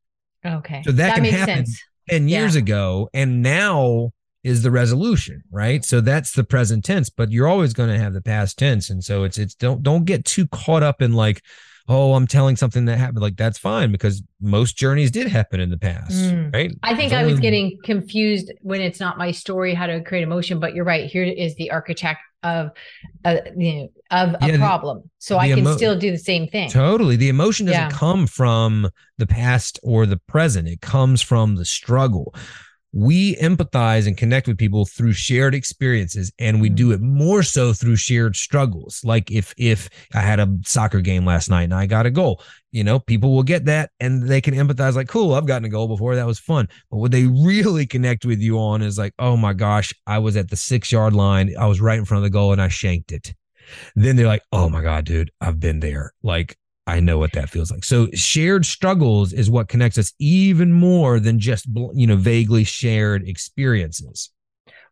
Okay. 0.46 0.82
So 0.86 0.92
that, 0.92 1.16
that 1.16 1.16
can 1.16 1.26
happen 1.26 1.66
sense. 1.66 1.84
10 2.10 2.28
years 2.30 2.56
yeah. 2.56 2.62
ago. 2.62 3.10
And 3.14 3.42
now 3.42 4.12
is 4.44 4.62
the 4.62 4.72
resolution, 4.72 5.44
right? 5.52 5.84
So 5.84 6.02
that's 6.02 6.34
the 6.34 6.44
present 6.44 6.86
tense, 6.86 7.10
but 7.10 7.32
you're 7.32 7.48
always 7.48 7.74
going 7.74 7.90
to 7.90 7.98
have 7.98 8.14
the 8.14 8.22
past 8.22 8.58
tense. 8.60 8.90
And 8.90 9.04
so 9.04 9.24
it's, 9.24 9.38
it's, 9.38 9.56
don't, 9.56 9.82
don't 9.82 10.06
get 10.06 10.24
too 10.24 10.48
caught 10.48 10.84
up 10.84 11.02
in 11.02 11.14
like, 11.14 11.42
oh, 11.88 12.14
I'm 12.14 12.28
telling 12.28 12.56
something 12.56 12.86
that 12.86 12.98
happened. 12.98 13.22
Like 13.22 13.38
that's 13.38 13.58
fine 13.58 13.92
because 13.92 14.24
most 14.42 14.78
journeys 14.78 15.12
did 15.12 15.28
happen 15.28 15.60
in 15.60 15.70
the 15.70 15.78
past, 15.78 16.14
mm. 16.14 16.54
right? 16.54 16.72
I 16.84 16.96
think 16.96 17.14
I 17.14 17.26
was 17.26 17.40
getting 17.40 17.78
confused 17.84 18.52
when 18.62 18.82
it's 18.82 19.00
not 19.00 19.18
my 19.18 19.32
story 19.32 19.74
how 19.74 19.88
to 19.88 20.02
create 20.04 20.24
emotion, 20.24 20.60
but 20.60 20.74
you're 20.74 20.86
right. 20.86 21.10
Here 21.10 21.24
is 21.24 21.56
the 21.56 21.72
architect 21.72 22.20
of 22.44 22.70
a 23.24 23.42
you 23.58 23.74
know 23.74 23.90
of 24.12 24.36
a 24.42 24.48
yeah, 24.48 24.58
problem, 24.58 25.02
the, 25.04 25.10
so 25.18 25.38
I 25.38 25.50
can 25.50 25.60
emo- 25.60 25.76
still 25.76 25.98
do 25.98 26.12
the 26.12 26.18
same 26.18 26.48
thing. 26.48 26.70
Totally, 26.70 27.16
the 27.16 27.30
emotion 27.30 27.66
doesn't 27.66 27.82
yeah. 27.82 27.90
come 27.90 28.28
from 28.28 28.90
the 29.18 29.28
past 29.28 29.80
or 29.84 30.06
the 30.06 30.18
present; 30.18 30.68
it 30.68 30.82
comes 30.82 31.22
from 31.22 31.56
the 31.56 31.66
struggle 31.66 32.34
we 32.96 33.36
empathize 33.36 34.08
and 34.08 34.16
connect 34.16 34.48
with 34.48 34.58
people 34.58 34.86
through 34.86 35.12
shared 35.12 35.54
experiences 35.54 36.32
and 36.40 36.62
we 36.62 36.70
do 36.70 36.90
mm. 36.90 36.94
it 36.94 37.02
more 37.02 37.44
so 37.44 37.74
through 37.74 37.98
shared 37.98 38.38
struggles. 38.38 39.02
Like 39.04 39.30
if 39.30 39.54
if 39.58 39.90
i 40.14 40.22
had 40.22 40.40
a 40.40 40.58
soccer 40.64 41.02
game 41.02 41.26
last 41.26 41.50
night 41.50 41.64
and 41.64 41.74
i 41.74 41.86
got 41.86 42.06
a 42.06 42.12
goal 42.12 42.42
you 42.72 42.84
know 42.84 43.00
people 43.00 43.34
will 43.34 43.44
get 43.44 43.66
that 43.66 43.92
and 44.00 44.24
they 44.24 44.40
can 44.40 44.54
empathize 44.54 44.96
like 44.96 45.10
cool 45.10 45.34
i've 45.34 45.46
gotten 45.46 45.66
a 45.66 45.70
goal 45.70 45.88
before 45.88 46.16
that 46.16 46.26
was 46.26 46.40
fun. 46.40 46.68
But 46.90 46.98
what 46.98 47.12
they 47.12 47.26
really 47.26 47.86
connect 47.86 48.26
with 48.26 48.40
you 48.40 48.58
on 48.60 48.82
is 48.82 48.98
like 48.98 49.14
oh 49.20 49.36
my 49.36 49.54
gosh 49.54 49.94
i 50.08 50.18
was 50.18 50.38
at 50.38 50.50
the 50.50 50.56
six 50.56 50.92
yard 50.92 51.14
line 51.14 51.54
i 51.60 51.66
was 51.66 51.82
right 51.82 52.00
in 52.00 52.06
front 52.06 52.20
of 52.20 52.24
the 52.24 52.34
goal 52.34 52.54
and 52.54 52.62
i 52.62 52.70
shanked 52.70 53.12
it. 53.12 53.34
Then 53.96 54.16
they're 54.16 54.28
like 54.28 54.44
oh 54.54 54.70
my 54.70 54.82
god 54.82 55.06
dude 55.06 55.32
i've 55.42 55.60
been 55.60 55.82
there. 55.82 56.14
Like 56.24 56.58
I 56.88 57.00
know 57.00 57.18
what 57.18 57.34
that 57.34 57.50
feels 57.50 57.72
like. 57.72 57.84
So 57.84 58.10
shared 58.14 58.66
struggles 58.66 59.34
is 59.34 59.50
what 59.50 59.68
connects 59.68 59.98
us 59.98 60.14
even 60.20 60.72
more 60.72 61.20
than 61.20 61.40
just 61.40 61.66
you 61.94 62.06
know 62.08 62.16
vaguely 62.16 62.64
shared 62.64 63.28
experiences. 63.28 64.32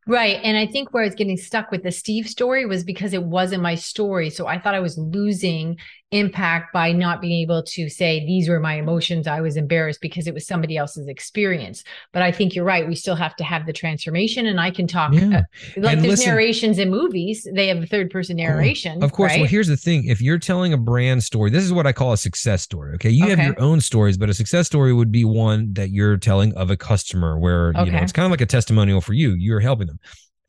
Right. 0.05 0.39
And 0.43 0.57
I 0.57 0.67
think 0.67 0.93
where 0.93 1.03
I 1.03 1.05
was 1.05 1.15
getting 1.15 1.37
stuck 1.37 1.71
with 1.71 1.83
the 1.83 1.91
Steve 1.91 2.27
story 2.27 2.65
was 2.65 2.83
because 2.83 3.13
it 3.13 3.23
wasn't 3.23 3.63
my 3.63 3.75
story. 3.75 4.29
So 4.29 4.47
I 4.47 4.59
thought 4.59 4.75
I 4.75 4.81
was 4.81 4.97
losing 4.97 5.77
impact 6.13 6.73
by 6.73 6.91
not 6.91 7.21
being 7.21 7.41
able 7.41 7.63
to 7.63 7.89
say 7.89 8.25
these 8.25 8.47
were 8.47 8.59
my 8.59 8.75
emotions. 8.75 9.27
I 9.27 9.41
was 9.41 9.57
embarrassed 9.57 10.01
because 10.01 10.27
it 10.27 10.33
was 10.33 10.45
somebody 10.45 10.77
else's 10.77 11.07
experience. 11.07 11.83
But 12.11 12.21
i 12.21 12.31
think 12.31 12.55
you're 12.55 12.65
right. 12.65 12.87
We 12.87 12.95
still 12.95 13.15
have 13.15 13.35
to 13.37 13.43
have 13.43 13.65
the 13.65 13.73
transformation 13.73 14.45
and 14.45 14.59
i 14.59 14.71
can 14.71 14.87
talk 14.87 15.13
yeah. 15.13 15.21
uh, 15.21 15.41
like 15.77 15.93
and 15.93 16.01
there's 16.03 16.19
listen, 16.19 16.27
narrations 16.29 16.79
in 16.79 16.89
movies 16.89 17.47
they 17.53 17.67
have 17.67 17.81
a 17.81 17.85
third 17.85 18.09
person 18.09 18.37
narration 18.37 19.03
of 19.03 19.11
course. 19.11 19.31
Right? 19.31 19.41
well 19.41 19.49
here's 19.49 19.67
the 19.67 19.77
thing. 19.77 20.05
If 20.05 20.21
you're 20.21 20.39
telling 20.39 20.73
a 20.73 20.77
brand 20.77 21.23
story 21.23 21.49
this 21.49 21.63
is 21.63 21.73
what 21.73 21.87
i 21.87 21.93
call 21.93 22.13
a 22.13 22.17
success 22.17 22.61
story 22.61 22.93
okay? 22.95 23.09
You 23.09 23.25
okay. 23.25 23.35
have 23.35 23.45
your 23.45 23.59
own 23.59 23.81
stories 23.81 24.17
but 24.17 24.29
a 24.29 24.33
success 24.33 24.67
story 24.67 24.93
would 24.93 25.11
be 25.11 25.25
one 25.25 25.73
that 25.73 25.89
you're 25.89 26.17
telling 26.17 26.53
of 26.55 26.69
a 26.69 26.77
customer 26.77 27.39
where 27.39 27.69
okay. 27.69 27.85
you 27.85 27.91
know 27.91 27.99
it's 27.99 28.11
kind 28.11 28.25
of 28.25 28.31
like 28.31 28.41
a 28.41 28.45
testimonial 28.45 29.01
for 29.01 29.13
you. 29.13 29.33
You're 29.33 29.59
helping 29.59 29.87
them 29.87 29.99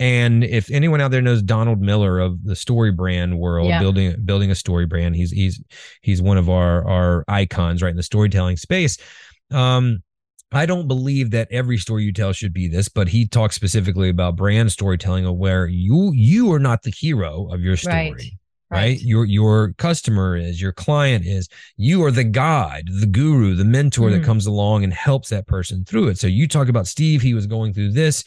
and 0.00 0.42
if 0.42 0.70
anyone 0.70 1.00
out 1.00 1.10
there 1.12 1.22
knows 1.22 1.42
Donald 1.42 1.80
Miller 1.80 2.18
of 2.18 2.42
the 2.44 2.56
Story 2.56 2.90
Brand 2.90 3.38
world, 3.38 3.68
yeah. 3.68 3.80
building 3.80 4.16
building 4.24 4.50
a 4.50 4.54
story 4.54 4.86
brand, 4.86 5.14
he's 5.14 5.30
he's 5.30 5.62
he's 6.02 6.20
one 6.20 6.36
of 6.36 6.50
our 6.50 6.86
our 6.86 7.24
icons 7.28 7.82
right 7.82 7.90
in 7.90 7.96
the 7.96 8.02
storytelling 8.02 8.56
space. 8.56 8.98
Um, 9.52 10.02
I 10.50 10.66
don't 10.66 10.88
believe 10.88 11.30
that 11.30 11.48
every 11.50 11.78
story 11.78 12.04
you 12.04 12.12
tell 12.12 12.32
should 12.32 12.52
be 12.52 12.68
this, 12.68 12.88
but 12.88 13.08
he 13.08 13.26
talks 13.26 13.54
specifically 13.54 14.08
about 14.08 14.36
brand 14.36 14.72
storytelling, 14.72 15.26
of 15.26 15.36
where 15.36 15.66
you 15.66 16.12
you 16.14 16.52
are 16.52 16.58
not 16.60 16.82
the 16.82 16.90
hero 16.90 17.48
of 17.52 17.60
your 17.60 17.76
story. 17.76 17.94
Right. 17.94 18.30
Right. 18.70 18.80
right. 18.80 19.00
Your 19.00 19.24
your 19.24 19.74
customer 19.74 20.36
is, 20.36 20.60
your 20.60 20.72
client 20.72 21.24
is. 21.24 21.48
You 21.76 22.04
are 22.04 22.10
the 22.10 22.24
guide, 22.24 22.88
the 22.88 23.06
guru, 23.06 23.54
the 23.54 23.64
mentor 23.64 24.08
mm. 24.08 24.12
that 24.18 24.24
comes 24.24 24.46
along 24.46 24.82
and 24.82 24.92
helps 24.92 25.28
that 25.28 25.46
person 25.46 25.84
through 25.84 26.08
it. 26.08 26.18
So 26.18 26.26
you 26.26 26.48
talk 26.48 26.68
about 26.68 26.88
Steve, 26.88 27.22
he 27.22 27.34
was 27.34 27.46
going 27.46 27.74
through 27.74 27.92
this 27.92 28.24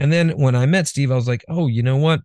and 0.00 0.12
then 0.12 0.30
when 0.30 0.54
I 0.54 0.66
met 0.66 0.88
Steve, 0.88 1.12
I 1.12 1.14
was 1.14 1.28
like, 1.28 1.44
oh, 1.48 1.66
you 1.66 1.82
know 1.82 1.96
what? 1.96 2.20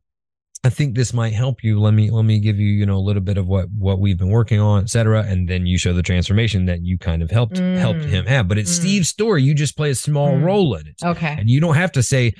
I 0.63 0.69
think 0.69 0.95
this 0.95 1.13
might 1.13 1.33
help 1.33 1.63
you. 1.63 1.79
Let 1.79 1.93
me 1.93 2.09
let 2.09 2.25
me 2.25 2.39
give 2.39 2.57
you, 2.57 2.67
you 2.67 2.87
know, 2.87 2.95
a 2.95 3.05
little 3.05 3.21
bit 3.21 3.37
of 3.37 3.45
what 3.45 3.67
what 3.77 3.99
we've 3.99 4.17
been 4.17 4.29
working 4.29 4.59
on, 4.59 4.81
et 4.81 4.89
cetera. 4.89 5.21
And 5.21 5.47
then 5.47 5.67
you 5.67 5.77
show 5.77 5.93
the 5.93 6.01
transformation 6.01 6.65
that 6.65 6.81
you 6.81 6.97
kind 6.97 7.21
of 7.21 7.29
helped 7.29 7.57
mm. 7.57 7.77
helped 7.77 8.05
him 8.05 8.25
have. 8.25 8.47
But 8.47 8.57
it's 8.57 8.71
mm. 8.71 8.79
Steve's 8.79 9.09
story. 9.09 9.43
You 9.43 9.53
just 9.53 9.77
play 9.77 9.91
a 9.91 9.95
small 9.95 10.31
mm. 10.31 10.43
role 10.43 10.73
in 10.73 10.87
it. 10.87 10.95
Okay. 11.03 11.35
And 11.37 11.51
you 11.51 11.59
don't 11.61 11.75
have 11.75 11.91
to 11.91 12.01
say, 12.01 12.33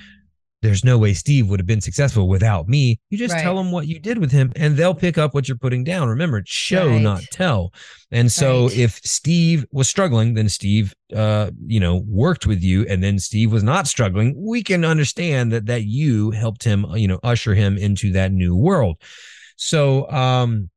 there's 0.66 0.84
no 0.84 0.98
way 0.98 1.14
Steve 1.14 1.48
would 1.50 1.60
have 1.60 1.68
been 1.68 1.82
successful 1.82 2.28
without 2.28 2.68
me. 2.68 3.00
You 3.10 3.18
just 3.18 3.34
right. 3.34 3.42
tell 3.42 3.56
them 3.56 3.72
what 3.72 3.88
you 3.88 4.00
did 4.00 4.18
with 4.18 4.32
him 4.32 4.52
and 4.56 4.76
they'll 4.76 4.96
pick 4.96 5.18
up 5.18 5.34
what 5.34 5.48
you're 5.48 5.58
putting 5.58 5.84
down. 5.84 6.10
Remember, 6.10 6.44
show, 6.46 6.90
right. 6.90 7.02
not 7.02 7.24
tell. 7.32 7.74
And 8.12 8.32
so 8.32 8.64
right. 8.64 8.78
if 8.78 9.00
Steve 9.04 9.66
was 9.72 9.88
struggling, 9.88 10.34
then 10.34 10.50
Steve, 10.50 10.94
uh, 11.16 11.52
you 11.66 11.80
know, 11.80 12.04
worked 12.08 12.48
with 12.48 12.62
you 12.64 12.86
and 12.88 13.04
then 13.04 13.20
Steve 13.20 13.52
was 13.52 13.64
not 13.64 13.88
struggling. 13.88 14.34
We 14.38 14.64
can 14.64 14.84
understand 14.84 15.52
that, 15.52 15.68
that 15.68 15.84
you 15.84 16.32
helped 16.32 16.64
him, 16.64 16.86
you 16.96 17.08
know, 17.08 17.20
usher 17.24 17.54
him 17.54 17.78
into 17.78 18.12
that 18.14 18.32
new 18.32 18.56
world. 18.56 18.98
So, 19.58 20.10
um, 20.12 20.70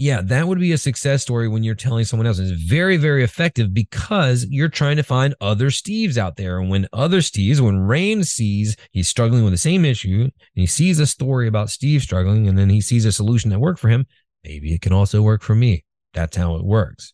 yeah, 0.00 0.22
that 0.22 0.48
would 0.48 0.58
be 0.58 0.72
a 0.72 0.78
success 0.78 1.20
story 1.20 1.46
when 1.46 1.62
you're 1.62 1.74
telling 1.74 2.06
someone 2.06 2.26
else. 2.26 2.38
It's 2.38 2.50
very, 2.50 2.96
very 2.96 3.22
effective 3.22 3.74
because 3.74 4.46
you're 4.48 4.70
trying 4.70 4.96
to 4.96 5.02
find 5.02 5.34
other 5.42 5.68
Steves 5.68 6.16
out 6.16 6.36
there. 6.36 6.58
And 6.58 6.70
when 6.70 6.88
other 6.94 7.18
Steves, 7.18 7.60
when 7.60 7.80
Rain 7.80 8.24
sees 8.24 8.78
he's 8.92 9.08
struggling 9.08 9.44
with 9.44 9.52
the 9.52 9.58
same 9.58 9.84
issue, 9.84 10.22
and 10.22 10.32
he 10.54 10.64
sees 10.64 10.98
a 11.00 11.06
story 11.06 11.46
about 11.46 11.68
Steve 11.68 12.00
struggling, 12.00 12.48
and 12.48 12.56
then 12.56 12.70
he 12.70 12.80
sees 12.80 13.04
a 13.04 13.12
solution 13.12 13.50
that 13.50 13.58
worked 13.58 13.78
for 13.78 13.90
him, 13.90 14.06
maybe 14.42 14.72
it 14.72 14.80
can 14.80 14.94
also 14.94 15.20
work 15.20 15.42
for 15.42 15.54
me. 15.54 15.84
That's 16.14 16.34
how 16.34 16.56
it 16.56 16.64
works 16.64 17.12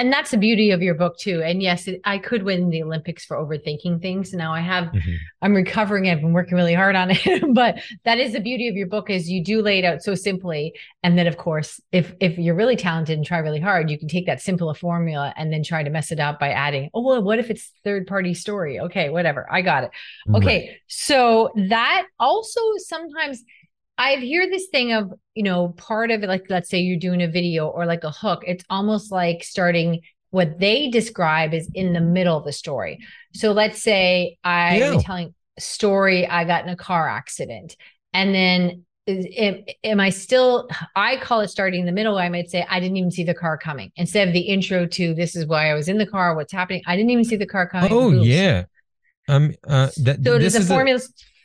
and 0.00 0.10
that's 0.10 0.30
the 0.30 0.38
beauty 0.38 0.70
of 0.70 0.80
your 0.80 0.94
book 0.94 1.18
too. 1.18 1.42
And 1.42 1.62
yes 1.62 1.86
it, 1.86 2.00
i 2.04 2.16
could 2.16 2.42
win 2.42 2.70
the 2.70 2.82
olympics 2.82 3.24
for 3.24 3.36
overthinking 3.36 4.00
things. 4.00 4.32
Now 4.32 4.54
i 4.54 4.60
have 4.60 4.84
mm-hmm. 4.84 5.14
i'm 5.42 5.54
recovering 5.54 6.08
i've 6.08 6.22
been 6.22 6.32
working 6.32 6.56
really 6.56 6.74
hard 6.74 6.96
on 6.96 7.10
it. 7.10 7.20
But 7.60 7.80
that 8.04 8.18
is 8.18 8.32
the 8.32 8.40
beauty 8.40 8.68
of 8.68 8.76
your 8.76 8.86
book 8.86 9.10
is 9.10 9.28
you 9.28 9.44
do 9.44 9.60
lay 9.60 9.80
it 9.80 9.84
out 9.84 10.02
so 10.02 10.14
simply. 10.14 10.72
And 11.02 11.18
then 11.18 11.26
of 11.26 11.36
course 11.36 11.80
if 11.92 12.14
if 12.20 12.38
you're 12.38 12.54
really 12.54 12.76
talented 12.76 13.18
and 13.18 13.26
try 13.26 13.38
really 13.38 13.60
hard 13.60 13.90
you 13.90 13.98
can 13.98 14.08
take 14.08 14.26
that 14.26 14.40
simple 14.40 14.72
formula 14.72 15.34
and 15.36 15.52
then 15.52 15.62
try 15.62 15.82
to 15.82 15.90
mess 15.90 16.10
it 16.10 16.20
up 16.20 16.40
by 16.40 16.50
adding 16.50 16.88
oh 16.94 17.02
well 17.02 17.22
what 17.22 17.38
if 17.38 17.50
it's 17.50 17.70
third 17.84 18.06
party 18.06 18.32
story? 18.32 18.80
Okay 18.80 19.10
whatever. 19.10 19.46
I 19.50 19.60
got 19.60 19.84
it. 19.84 19.90
Okay. 20.34 20.46
Right. 20.46 20.78
so 20.86 21.50
that 21.68 22.06
also 22.18 22.60
sometimes 22.78 23.44
I 24.00 24.16
hear 24.16 24.48
this 24.48 24.68
thing 24.68 24.94
of, 24.94 25.12
you 25.34 25.42
know, 25.42 25.68
part 25.76 26.10
of 26.10 26.22
it, 26.22 26.26
like 26.26 26.44
let's 26.48 26.70
say 26.70 26.80
you're 26.80 26.98
doing 26.98 27.22
a 27.22 27.28
video 27.28 27.66
or 27.66 27.84
like 27.84 28.02
a 28.02 28.10
hook, 28.10 28.42
it's 28.46 28.64
almost 28.70 29.12
like 29.12 29.44
starting 29.44 30.00
what 30.30 30.58
they 30.58 30.88
describe 30.88 31.52
is 31.52 31.70
in 31.74 31.92
the 31.92 32.00
middle 32.00 32.34
of 32.34 32.44
the 32.44 32.52
story. 32.52 32.98
So 33.34 33.52
let's 33.52 33.82
say 33.82 34.38
I'm 34.42 34.80
yeah. 34.80 34.98
telling 35.02 35.34
a 35.58 35.60
story, 35.60 36.26
I 36.26 36.44
got 36.44 36.64
in 36.64 36.70
a 36.70 36.76
car 36.76 37.10
accident. 37.10 37.76
And 38.14 38.34
then 38.34 38.86
am, 39.06 39.64
am 39.84 40.00
I 40.00 40.08
still, 40.08 40.70
I 40.96 41.18
call 41.18 41.42
it 41.42 41.48
starting 41.48 41.80
in 41.80 41.86
the 41.86 41.92
middle. 41.92 42.16
I 42.16 42.30
might 42.30 42.48
say, 42.48 42.64
I 42.70 42.80
didn't 42.80 42.96
even 42.96 43.10
see 43.10 43.24
the 43.24 43.34
car 43.34 43.58
coming 43.58 43.92
instead 43.96 44.28
of 44.28 44.32
the 44.32 44.40
intro 44.40 44.86
to 44.86 45.12
this 45.12 45.36
is 45.36 45.44
why 45.44 45.70
I 45.70 45.74
was 45.74 45.88
in 45.88 45.98
the 45.98 46.06
car, 46.06 46.34
what's 46.34 46.54
happening. 46.54 46.80
I 46.86 46.96
didn't 46.96 47.10
even 47.10 47.24
see 47.24 47.36
the 47.36 47.44
car 47.44 47.68
coming. 47.68 47.92
Oh, 47.92 48.12
yeah. 48.12 48.64
Um, 49.28 49.52
uh, 49.68 49.90
that, 49.98 50.24
so 50.24 50.38
does 50.38 50.54
the 50.54 50.62
formula 50.62 51.00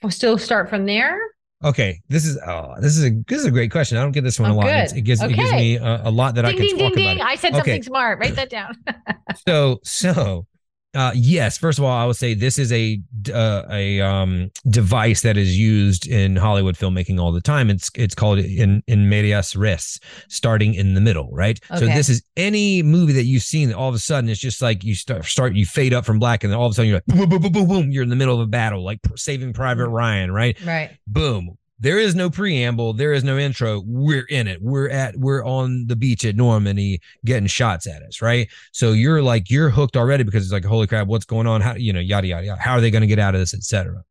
still 0.09 0.37
start 0.37 0.69
from 0.69 0.85
there? 0.85 1.19
Okay, 1.63 2.01
this 2.09 2.25
is 2.25 2.37
oh, 2.45 2.75
this 2.79 2.97
is 2.97 3.05
a 3.05 3.11
this 3.27 3.39
is 3.39 3.45
a 3.45 3.51
great 3.51 3.71
question. 3.71 3.97
I 3.97 4.01
don't 4.01 4.11
get 4.11 4.23
this 4.23 4.39
one 4.39 4.51
oh, 4.51 4.55
a 4.55 4.57
lot. 4.57 4.67
It 4.67 5.01
gives 5.01 5.21
okay. 5.21 5.33
it 5.33 5.35
gives 5.35 5.51
me 5.53 5.77
a, 5.77 6.01
a 6.03 6.11
lot 6.11 6.35
that 6.35 6.41
ding, 6.43 6.49
I 6.49 6.53
can 6.53 6.61
ding, 6.61 6.77
talk 6.77 6.93
ding, 6.93 7.05
about. 7.05 7.13
Ding. 7.15 7.21
I 7.21 7.35
said 7.35 7.53
okay. 7.53 7.57
something 7.57 7.83
smart. 7.83 8.19
Write 8.19 8.35
that 8.35 8.49
down. 8.49 8.75
so 9.47 9.79
so 9.83 10.45
uh, 10.95 11.11
yes. 11.13 11.57
First 11.57 11.77
of 11.77 11.85
all, 11.85 11.91
I 11.91 12.05
would 12.05 12.15
say 12.15 12.33
this 12.33 12.57
is 12.57 12.71
a 12.71 12.99
uh, 13.33 13.63
a 13.69 14.01
um, 14.01 14.51
device 14.69 15.21
that 15.21 15.35
is 15.35 15.57
used 15.57 16.07
in 16.07 16.37
Hollywood 16.37 16.75
filmmaking 16.75 17.19
all 17.19 17.31
the 17.31 17.41
time. 17.41 17.69
It's 17.69 17.91
it's 17.95 18.15
called 18.15 18.39
in 18.39 18.81
in 18.87 19.09
medias 19.09 19.55
res, 19.55 19.99
starting 20.29 20.73
in 20.73 20.93
the 20.93 21.01
middle, 21.01 21.29
right? 21.31 21.59
Okay. 21.69 21.79
So 21.79 21.85
this 21.87 22.09
is 22.09 22.23
any 22.37 22.81
movie 22.81 23.13
that 23.13 23.25
you've 23.25 23.43
seen. 23.43 23.73
All 23.73 23.89
of 23.89 23.95
a 23.95 23.99
sudden, 23.99 24.29
it's 24.29 24.39
just 24.39 24.61
like 24.61 24.83
you 24.83 24.95
start 24.95 25.25
start 25.25 25.53
you 25.53 25.65
fade 25.65 25.93
up 25.93 26.05
from 26.05 26.17
black, 26.17 26.43
and 26.43 26.51
then 26.51 26.59
all 26.59 26.67
of 26.67 26.71
a 26.71 26.75
sudden 26.75 26.89
you're 26.89 26.97
like 26.97 27.05
boom 27.05 27.29
boom 27.29 27.41
boom 27.41 27.51
boom 27.51 27.67
boom. 27.67 27.91
You're 27.91 28.03
in 28.03 28.09
the 28.09 28.15
middle 28.15 28.35
of 28.35 28.41
a 28.41 28.49
battle, 28.49 28.83
like 28.83 28.99
Saving 29.15 29.53
Private 29.53 29.89
Ryan, 29.89 30.31
right? 30.31 30.57
Right. 30.65 30.91
Boom 31.07 31.57
there 31.79 31.99
is 31.99 32.15
no 32.15 32.29
preamble. 32.29 32.93
There 32.93 33.11
is 33.11 33.23
no 33.23 33.37
intro. 33.37 33.83
We're 33.85 34.25
in 34.29 34.47
it. 34.47 34.61
We're 34.61 34.89
at 34.89 35.17
we're 35.17 35.43
on 35.45 35.87
the 35.87 35.95
beach 35.95 36.23
at 36.23 36.35
normandy 36.35 37.01
getting 37.25 37.47
shots 37.47 37.85
at 37.85 38.01
us 38.01 38.21
right? 38.21 38.49
So 38.71 38.93
you're 38.93 39.21
like 39.21 39.49
you're 39.49 39.69
hooked 39.69 39.97
already 39.97 40.23
because 40.23 40.43
it's 40.43 40.53
like 40.53 40.65
holy 40.65 40.87
crap 40.87 41.07
what's 41.07 41.25
going 41.25 41.47
on? 41.47 41.61
How 41.61 41.75
you 41.75 41.91
know 41.91 41.99
yada 41.99 42.27
yada 42.27 42.45
yada. 42.45 42.61
How 42.61 42.73
are 42.73 42.81
they 42.81 42.91
going 42.91 43.01
to 43.01 43.07
get 43.07 43.19
out 43.19 43.35
of 43.35 43.41
this 43.41 43.53
etc 43.53 44.03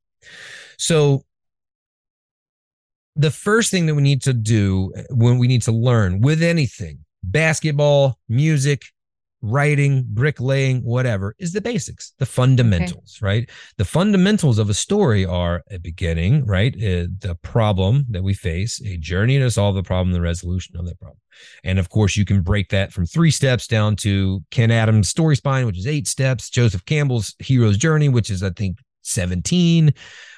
so 0.79 1.25
the 3.17 3.31
first 3.31 3.71
thing 3.71 3.87
that 3.87 3.95
we 3.95 4.03
need 4.03 4.23
to 4.23 4.33
do 4.33 4.93
eh, 4.97 5.05
when 5.11 5.39
we 5.39 5.47
need 5.47 5.63
to 5.63 5.73
learn 5.73 6.21
with 6.21 6.43
anything 6.43 7.05
basketball 7.23 8.19
music 8.29 8.83
writing, 9.45 10.07
bricklaying, 10.09 10.81
whatever, 10.81 11.35
is 11.39 11.53
the 11.53 11.61
basics, 11.61 12.15
the 12.19 12.25
fundamentals, 12.25 13.19
okay. 13.19 13.27
right? 13.27 13.51
The 13.77 13.85
fundamentals 13.85 14.59
of 14.59 14.71
a 14.71 14.75
story 14.75 15.27
are 15.27 15.63
a 15.71 15.79
beginning, 15.79 16.47
right? 16.47 16.75
Uh, 16.75 17.13
the 17.19 17.37
problem 17.43 18.07
that 18.09 18.23
we 18.23 18.33
face, 18.33 18.81
a 18.87 18.97
journey 18.97 19.39
to 19.39 19.51
solve 19.51 19.75
the 19.75 19.83
problem, 19.83 20.15
the 20.15 20.21
resolution 20.23 20.77
of 20.79 20.87
that 20.87 20.99
problem. 20.99 21.19
And 21.63 21.79
of 21.79 21.91
course, 21.91 22.17
you 22.17 22.25
can 22.25 22.41
break 22.41 22.71
that 22.71 22.93
from 22.93 23.05
three 23.05 23.31
steps 23.31 23.67
down 23.67 23.97
to 23.97 24.43
Kenn 24.51 24.71
Adams' 24.71 25.11
story 25.11 25.37
spine, 25.37 25.67
which 25.67 25.79
is 25.79 25.87
eight 25.87 26.09
steps, 26.09 26.49
Joseph 26.49 26.87
Campbell's 26.87 27.35
hero's 27.39 27.77
journey, 27.77 28.09
which 28.09 28.31
is, 28.31 28.43
I 28.43 28.51
think, 28.51 28.79
17, 29.03 29.93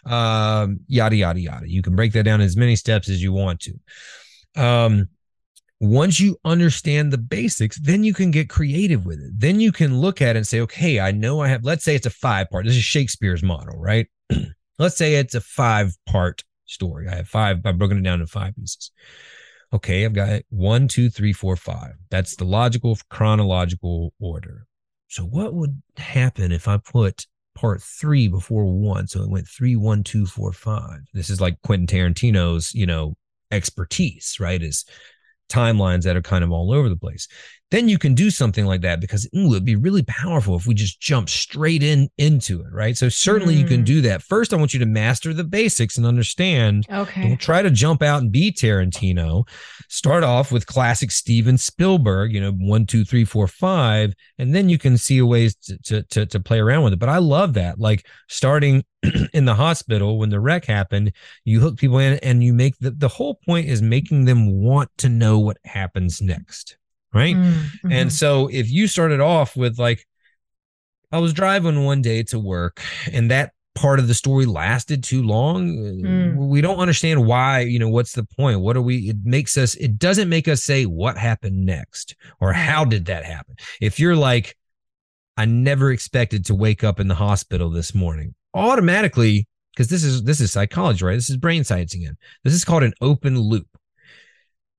um, 0.07 0.81
yada, 0.89 1.15
yada, 1.15 1.39
yada. 1.39 1.71
You 1.71 1.83
can 1.83 1.95
break 1.95 2.13
that 2.15 2.25
down 2.25 2.41
as 2.41 2.57
many 2.57 2.75
steps 2.75 3.09
as 3.09 3.23
you 3.23 3.33
want 3.33 3.61
to. 3.61 4.61
Um, 4.61 5.09
once 5.81 6.19
you 6.19 6.39
understand 6.45 7.13
the 7.13 7.19
basics, 7.19 7.79
then 7.81 8.03
you 8.03 8.15
can 8.15 8.31
get 8.31 8.49
creative 8.49 9.05
with 9.05 9.19
it. 9.21 9.33
Then 9.37 9.61
you 9.61 9.73
can 9.73 10.01
look 10.01 10.23
at 10.23 10.37
it 10.37 10.39
and 10.39 10.47
say, 10.47 10.61
okay, 10.61 11.01
I 11.01 11.13
know 11.13 11.41
I 11.41 11.49
have, 11.49 11.65
let's 11.65 11.85
say 11.85 11.95
it's 11.95 12.07
a 12.07 12.11
five 12.11 12.51
part. 12.51 12.65
This 12.65 12.77
is 12.77 12.83
Shakespeare's 12.83 13.43
model, 13.43 13.79
right? 13.79 14.07
let's 14.79 14.97
say 14.97 15.15
it's 15.15 15.35
a 15.35 15.41
five 15.41 15.95
part 16.07 16.45
story. 16.65 17.09
I 17.09 17.17
have 17.17 17.29
five, 17.29 17.59
I've 17.65 17.79
broken 17.79 17.99
it 17.99 18.03
down 18.03 18.21
into 18.21 18.27
five 18.27 18.55
pieces. 18.57 18.91
Okay, 19.73 20.05
I've 20.05 20.15
got 20.15 20.43
one, 20.49 20.89
two, 20.89 21.11
three, 21.11 21.33
four, 21.33 21.57
five. 21.57 21.95
That's 22.11 22.37
the 22.37 22.45
logical, 22.45 22.97
chronological 23.11 24.15
order. 24.21 24.67
So, 25.09 25.25
what 25.25 25.55
would 25.55 25.83
happen 25.97 26.53
if 26.53 26.69
I 26.69 26.79
put 26.79 27.27
part 27.55 27.83
three 27.83 28.29
before 28.29 28.65
one? 28.65 29.09
So 29.09 29.23
it 29.23 29.31
went 29.31 29.49
three, 29.49 29.77
one, 29.77 30.05
two, 30.05 30.25
four, 30.25 30.53
five. 30.53 31.01
This 31.13 31.31
is 31.31 31.41
like 31.41 31.61
Quentin 31.63 31.87
Tarantino's, 31.87 32.73
you 32.75 32.87
know, 32.87 33.17
expertise, 33.51 34.37
right? 34.39 34.63
Is 34.63 34.85
timelines 35.49 36.03
that 36.03 36.17
are 36.17 36.23
kind 36.23 36.45
of 36.45 36.51
all 36.53 36.73
over 36.73 36.89
the 36.89 36.97
place 36.97 37.29
then 37.71 37.89
you 37.89 37.99
can 37.99 38.15
do 38.15 38.31
something 38.31 38.65
like 38.65 38.83
that 38.83 39.01
because 39.01 39.29
ooh, 39.35 39.51
it'd 39.51 39.65
be 39.65 39.75
really 39.75 40.05
powerful 40.05 40.55
if 40.55 40.67
we 40.67 40.75
just 40.75 41.01
jump 41.01 41.29
straight 41.29 41.83
in 41.83 42.09
into 42.17 42.61
it, 42.61 42.73
right? 42.73 42.97
So 42.97 43.09
certainly 43.09 43.57
mm. 43.57 43.59
you 43.59 43.65
can 43.65 43.83
mm. 43.83 43.87
do 43.87 44.01
that. 44.03 44.23
First, 44.23 44.53
I 44.53 44.57
want 44.57 44.73
you 44.73 44.79
to 44.81 44.87
master 44.87 45.35
the 45.35 45.43
basics 45.43 45.97
and 45.97 46.07
understand. 46.07 46.87
Okay. 46.91 47.23
Don't 47.23 47.41
try 47.41 47.63
to 47.63 47.71
jump 47.71 48.03
out 48.03 48.23
and 48.23 48.31
be 48.31 48.53
Tarantino. 48.53 49.49
Start 49.89 50.23
off 50.23 50.53
with 50.53 50.67
classic 50.67 51.11
Steven 51.11 51.59
Spielberg, 51.59 52.33
you 52.33 52.41
know, 52.41 52.53
one, 52.53 52.87
two, 52.87 53.05
three, 53.05 53.25
four, 53.25 53.49
five, 53.49 54.15
and 54.39 54.55
then 54.55 54.69
you 54.69 54.79
can 54.79 54.97
see 54.97 55.21
ways 55.21 55.57
to 55.57 55.79
to 55.79 56.03
to, 56.05 56.27
to 56.27 56.41
play 56.41 56.61
around 56.61 56.85
with 56.85 56.93
it. 56.93 57.01
But 57.01 57.09
I 57.09 57.19
love 57.19 57.55
that, 57.55 57.81
like 57.81 58.07
starting 58.29 58.85
in 59.33 59.45
the 59.45 59.55
hospital 59.55 60.19
when 60.19 60.31
the 60.31 60.41
wreck 60.41 60.67
happened, 60.67 61.13
you 61.45 61.59
hook 61.61 61.79
people 61.79 61.99
in 61.99 62.19
and 62.21 62.45
you 62.45 62.53
make 62.53 62.79
the 62.79 62.93
the 62.93 63.09
whole 63.09 63.35
point 63.35 63.67
is 63.67 63.83
making 63.83 64.25
them 64.25 64.53
want 64.53 64.91
to 64.99 65.09
know 65.09 65.41
what 65.41 65.59
happens 65.65 66.23
next 66.23 66.77
right? 67.13 67.37
Mm-hmm. 67.37 67.93
And 67.93 68.13
so 68.13 68.49
if 68.49 68.71
you 68.71 68.87
started 68.87 69.21
off 69.21 69.57
with 69.57 69.79
like, 69.79 70.07
I 71.13 71.19
was 71.19 71.33
driving 71.33 71.85
one 71.85 72.03
day 72.03 72.23
to 72.25 72.39
work 72.39 72.83
and 73.13 73.31
that 73.31 73.53
part 73.77 73.99
of 73.99 74.09
the 74.09 74.15
story 74.15 74.47
lasted 74.47 75.05
too 75.05 75.23
long 75.23 75.69
mm. 75.69 76.35
we 76.49 76.63
don't 76.63 76.79
understand 76.79 77.25
why 77.27 77.61
you 77.61 77.79
know 77.79 77.91
what's 77.91 78.13
the 78.13 78.25
point 78.25 78.61
what 78.61 78.75
are 78.75 78.81
we 78.81 79.11
it 79.11 79.17
makes 79.23 79.59
us 79.59 79.75
it 79.75 79.99
doesn't 79.99 80.31
make 80.31 80.49
us 80.49 80.65
say 80.65 80.87
what 80.87 81.19
happened 81.19 81.65
next 81.65 82.17
or 82.41 82.55
how 82.55 82.85
did 82.85 83.05
that 83.05 83.25
happen 83.25 83.55
if 83.81 84.01
you're 84.01 84.17
like 84.17 84.57
i 85.37 85.45
never 85.45 85.93
expected 85.93 86.45
to 86.45 86.55
wake 86.55 86.83
up 86.83 86.99
in 86.99 87.07
the 87.07 87.15
hospital 87.15 87.69
this 87.69 87.95
morning 87.95 88.35
automatically 88.55 89.47
because 89.75 89.89
this 89.89 90.03
is 90.03 90.23
this 90.23 90.41
is 90.41 90.51
psychology 90.51 91.05
right 91.05 91.15
this 91.15 91.29
is 91.29 91.37
brain 91.37 91.63
science 91.63 91.95
again 91.95 92.17
this 92.45 92.55
is 92.55 92.65
called 92.65 92.83
an 92.83 92.95
open 93.03 93.39
loop 93.39 93.69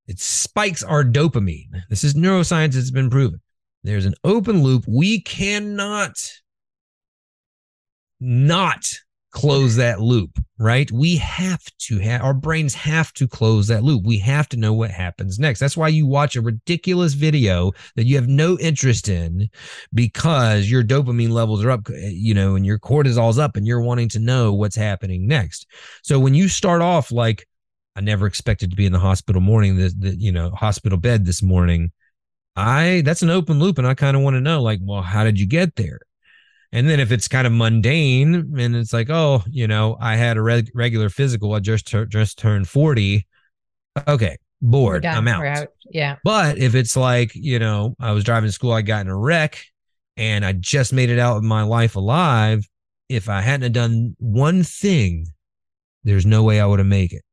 it 0.07 0.19
spikes 0.19 0.83
our 0.83 1.03
dopamine. 1.03 1.81
This 1.89 2.03
is 2.03 2.13
neuroscience, 2.13 2.75
it's 2.75 2.91
been 2.91 3.09
proven. 3.09 3.41
There's 3.83 4.05
an 4.05 4.15
open 4.23 4.63
loop. 4.63 4.85
We 4.87 5.21
cannot 5.21 6.17
not 8.19 8.85
close 9.31 9.75
that 9.75 10.01
loop, 10.01 10.39
right? 10.57 10.91
We 10.91 11.17
have 11.17 11.61
to 11.79 11.99
have 11.99 12.23
our 12.23 12.33
brains 12.33 12.73
have 12.73 13.13
to 13.13 13.27
close 13.27 13.67
that 13.67 13.83
loop. 13.83 14.03
We 14.03 14.17
have 14.19 14.49
to 14.49 14.57
know 14.57 14.73
what 14.73 14.89
happens 14.89 15.37
next. 15.37 15.59
That's 15.59 15.77
why 15.77 15.89
you 15.89 16.07
watch 16.07 16.35
a 16.35 16.41
ridiculous 16.41 17.13
video 17.13 17.71
that 17.95 18.05
you 18.05 18.15
have 18.15 18.27
no 18.27 18.57
interest 18.57 19.09
in 19.09 19.49
because 19.93 20.71
your 20.71 20.83
dopamine 20.83 21.29
levels 21.29 21.63
are 21.63 21.71
up, 21.71 21.87
eh, 21.89 22.09
you 22.13 22.33
know, 22.33 22.55
and 22.55 22.65
your 22.65 22.79
cortisol's 22.79 23.37
up 23.37 23.55
and 23.55 23.67
you're 23.67 23.81
wanting 23.81 24.09
to 24.09 24.19
know 24.19 24.53
what's 24.53 24.75
happening 24.75 25.27
next. 25.27 25.67
So 26.01 26.19
when 26.19 26.33
you 26.33 26.47
start 26.47 26.81
off 26.81 27.11
like 27.11 27.47
I 27.97 28.01
never 28.01 28.27
expected 28.27 28.69
to 28.69 28.75
be 28.75 28.85
in 28.85 28.91
the 28.91 28.99
hospital 28.99 29.41
morning, 29.41 29.75
the, 29.75 29.91
the 29.97 30.15
you 30.15 30.31
know, 30.31 30.51
hospital 30.51 30.99
bed 30.99 31.25
this 31.25 31.41
morning. 31.41 31.91
I 32.55 33.01
that's 33.03 33.23
an 33.23 33.31
open 33.31 33.57
loop, 33.59 33.79
and 33.79 33.87
I 33.87 33.95
kind 33.95 34.15
of 34.15 34.21
want 34.21 34.35
to 34.35 34.41
know, 34.41 34.61
like, 34.61 34.79
well, 34.83 35.01
how 35.01 35.23
did 35.23 35.39
you 35.39 35.47
get 35.47 35.75
there? 35.75 35.99
And 36.71 36.87
then 36.87 36.99
if 36.99 37.11
it's 37.11 37.27
kind 37.27 37.47
of 37.47 37.53
mundane, 37.53 38.55
and 38.55 38.75
it's 38.75 38.93
like, 38.93 39.09
oh, 39.09 39.43
you 39.49 39.67
know, 39.67 39.97
I 39.99 40.15
had 40.15 40.37
a 40.37 40.43
reg- 40.43 40.69
regular 40.75 41.09
physical, 41.09 41.55
I 41.55 41.59
just 41.59 41.87
tur- 41.87 42.05
just 42.05 42.37
turned 42.37 42.67
forty. 42.67 43.25
Okay, 44.07 44.37
bored, 44.61 45.03
I'm 45.03 45.27
out. 45.27 45.43
out. 45.43 45.67
Yeah. 45.89 46.17
But 46.23 46.59
if 46.59 46.75
it's 46.75 46.95
like, 46.95 47.31
you 47.33 47.57
know, 47.57 47.95
I 47.99 48.11
was 48.11 48.23
driving 48.23 48.47
to 48.47 48.53
school, 48.53 48.73
I 48.73 48.83
got 48.83 49.01
in 49.01 49.11
a 49.11 49.17
wreck, 49.17 49.59
and 50.17 50.45
I 50.45 50.51
just 50.51 50.93
made 50.93 51.09
it 51.09 51.17
out 51.17 51.37
of 51.37 51.43
my 51.43 51.63
life 51.63 51.95
alive. 51.95 52.67
If 53.09 53.27
I 53.27 53.41
hadn't 53.41 53.71
done 53.71 54.15
one 54.19 54.61
thing, 54.61 55.25
there's 56.03 56.27
no 56.27 56.43
way 56.43 56.61
I 56.61 56.67
would 56.67 56.77
have 56.77 56.87
made 56.87 57.11
it 57.11 57.23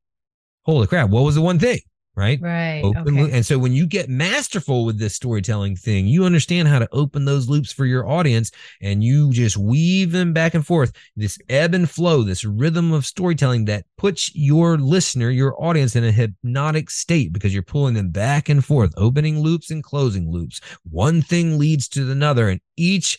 holy 0.65 0.87
crap, 0.87 1.11
what 1.11 1.23
was 1.23 1.35
the 1.35 1.43
one 1.43 1.59
thing? 1.59 1.81
Right. 2.17 2.41
Right. 2.41 2.81
Open 2.85 3.19
okay. 3.19 3.33
And 3.33 3.45
so 3.45 3.59
when 3.59 3.73
you 3.73 3.89
get 3.89 4.09
masterful 4.09 4.85
with 4.85 5.01
this 5.01 5.17
storytelling 5.17 5.75
thing, 5.75 6.07
you 6.07 6.25
understand 6.25 6.69
how 6.69 6.79
to 6.79 6.89
open 6.93 7.25
those 7.25 7.49
loops 7.49 7.73
for 7.73 7.87
your 7.87 8.09
audience 8.09 8.53
and 8.81 9.03
you 9.03 9.33
just 9.33 9.57
weave 9.57 10.13
them 10.13 10.33
back 10.33 10.55
and 10.55 10.65
forth. 10.65 10.93
This 11.17 11.39
ebb 11.49 11.75
and 11.75 11.91
flow, 11.91 12.23
this 12.23 12.45
rhythm 12.45 12.93
of 12.93 13.05
storytelling 13.05 13.65
that 13.65 13.87
puts 13.99 14.31
your 14.33 14.79
listener, 14.79 15.29
your 15.29 15.61
audience 15.61 15.97
in 15.97 16.05
a 16.05 16.13
hypnotic 16.13 16.89
state 16.89 17.33
because 17.33 17.53
you're 17.53 17.65
pulling 17.65 17.95
them 17.95 18.11
back 18.11 18.49
and 18.49 18.65
forth, 18.65 18.95
opening 18.97 19.41
loops 19.41 19.73
and 19.73 19.83
closing 19.83 20.31
loops. 20.31 20.61
One 20.89 21.21
thing 21.21 21.59
leads 21.59 21.89
to 21.89 22.13
another. 22.13 22.49
And 22.49 22.61
each 22.77 23.19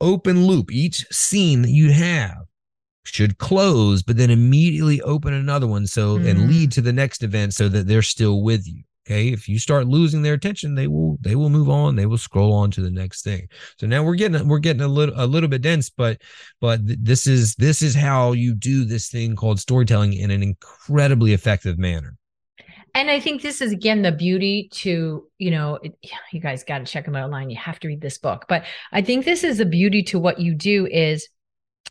open 0.00 0.46
loop, 0.46 0.72
each 0.72 1.04
scene 1.10 1.60
that 1.60 1.70
you 1.70 1.92
have 1.92 2.38
should 3.14 3.38
close, 3.38 4.02
but 4.02 4.16
then 4.16 4.30
immediately 4.30 5.00
open 5.02 5.32
another 5.32 5.66
one 5.66 5.86
so 5.86 6.18
mm. 6.18 6.28
and 6.28 6.48
lead 6.48 6.72
to 6.72 6.80
the 6.80 6.92
next 6.92 7.22
event 7.22 7.54
so 7.54 7.68
that 7.68 7.86
they're 7.86 8.02
still 8.02 8.42
with 8.42 8.66
you. 8.66 8.82
Okay. 9.08 9.28
If 9.28 9.48
you 9.48 9.58
start 9.58 9.86
losing 9.86 10.20
their 10.20 10.34
attention, 10.34 10.74
they 10.74 10.86
will 10.86 11.16
they 11.22 11.34
will 11.34 11.48
move 11.48 11.70
on. 11.70 11.96
They 11.96 12.04
will 12.04 12.18
scroll 12.18 12.52
on 12.52 12.70
to 12.72 12.82
the 12.82 12.90
next 12.90 13.22
thing. 13.22 13.48
So 13.78 13.86
now 13.86 14.02
we're 14.02 14.16
getting 14.16 14.46
we're 14.46 14.58
getting 14.58 14.82
a 14.82 14.88
little 14.88 15.14
a 15.16 15.24
little 15.24 15.48
bit 15.48 15.62
dense, 15.62 15.88
but 15.88 16.20
but 16.60 16.80
this 16.82 17.26
is 17.26 17.54
this 17.54 17.80
is 17.80 17.94
how 17.94 18.32
you 18.32 18.54
do 18.54 18.84
this 18.84 19.08
thing 19.08 19.34
called 19.34 19.60
storytelling 19.60 20.12
in 20.12 20.30
an 20.30 20.42
incredibly 20.42 21.32
effective 21.32 21.78
manner. 21.78 22.18
And 22.94 23.10
I 23.10 23.18
think 23.18 23.40
this 23.40 23.62
is 23.62 23.72
again 23.72 24.02
the 24.02 24.12
beauty 24.12 24.68
to, 24.72 25.26
you 25.38 25.50
know, 25.50 25.78
it, 25.82 25.96
you 26.32 26.40
guys 26.40 26.62
got 26.62 26.78
to 26.78 26.84
check 26.84 27.06
them 27.06 27.16
out 27.16 27.24
online. 27.24 27.48
You 27.48 27.56
have 27.56 27.80
to 27.80 27.88
read 27.88 28.02
this 28.02 28.18
book. 28.18 28.44
But 28.46 28.64
I 28.92 29.00
think 29.00 29.24
this 29.24 29.42
is 29.42 29.56
the 29.56 29.64
beauty 29.64 30.02
to 30.04 30.18
what 30.18 30.38
you 30.38 30.54
do 30.54 30.86
is 30.86 31.28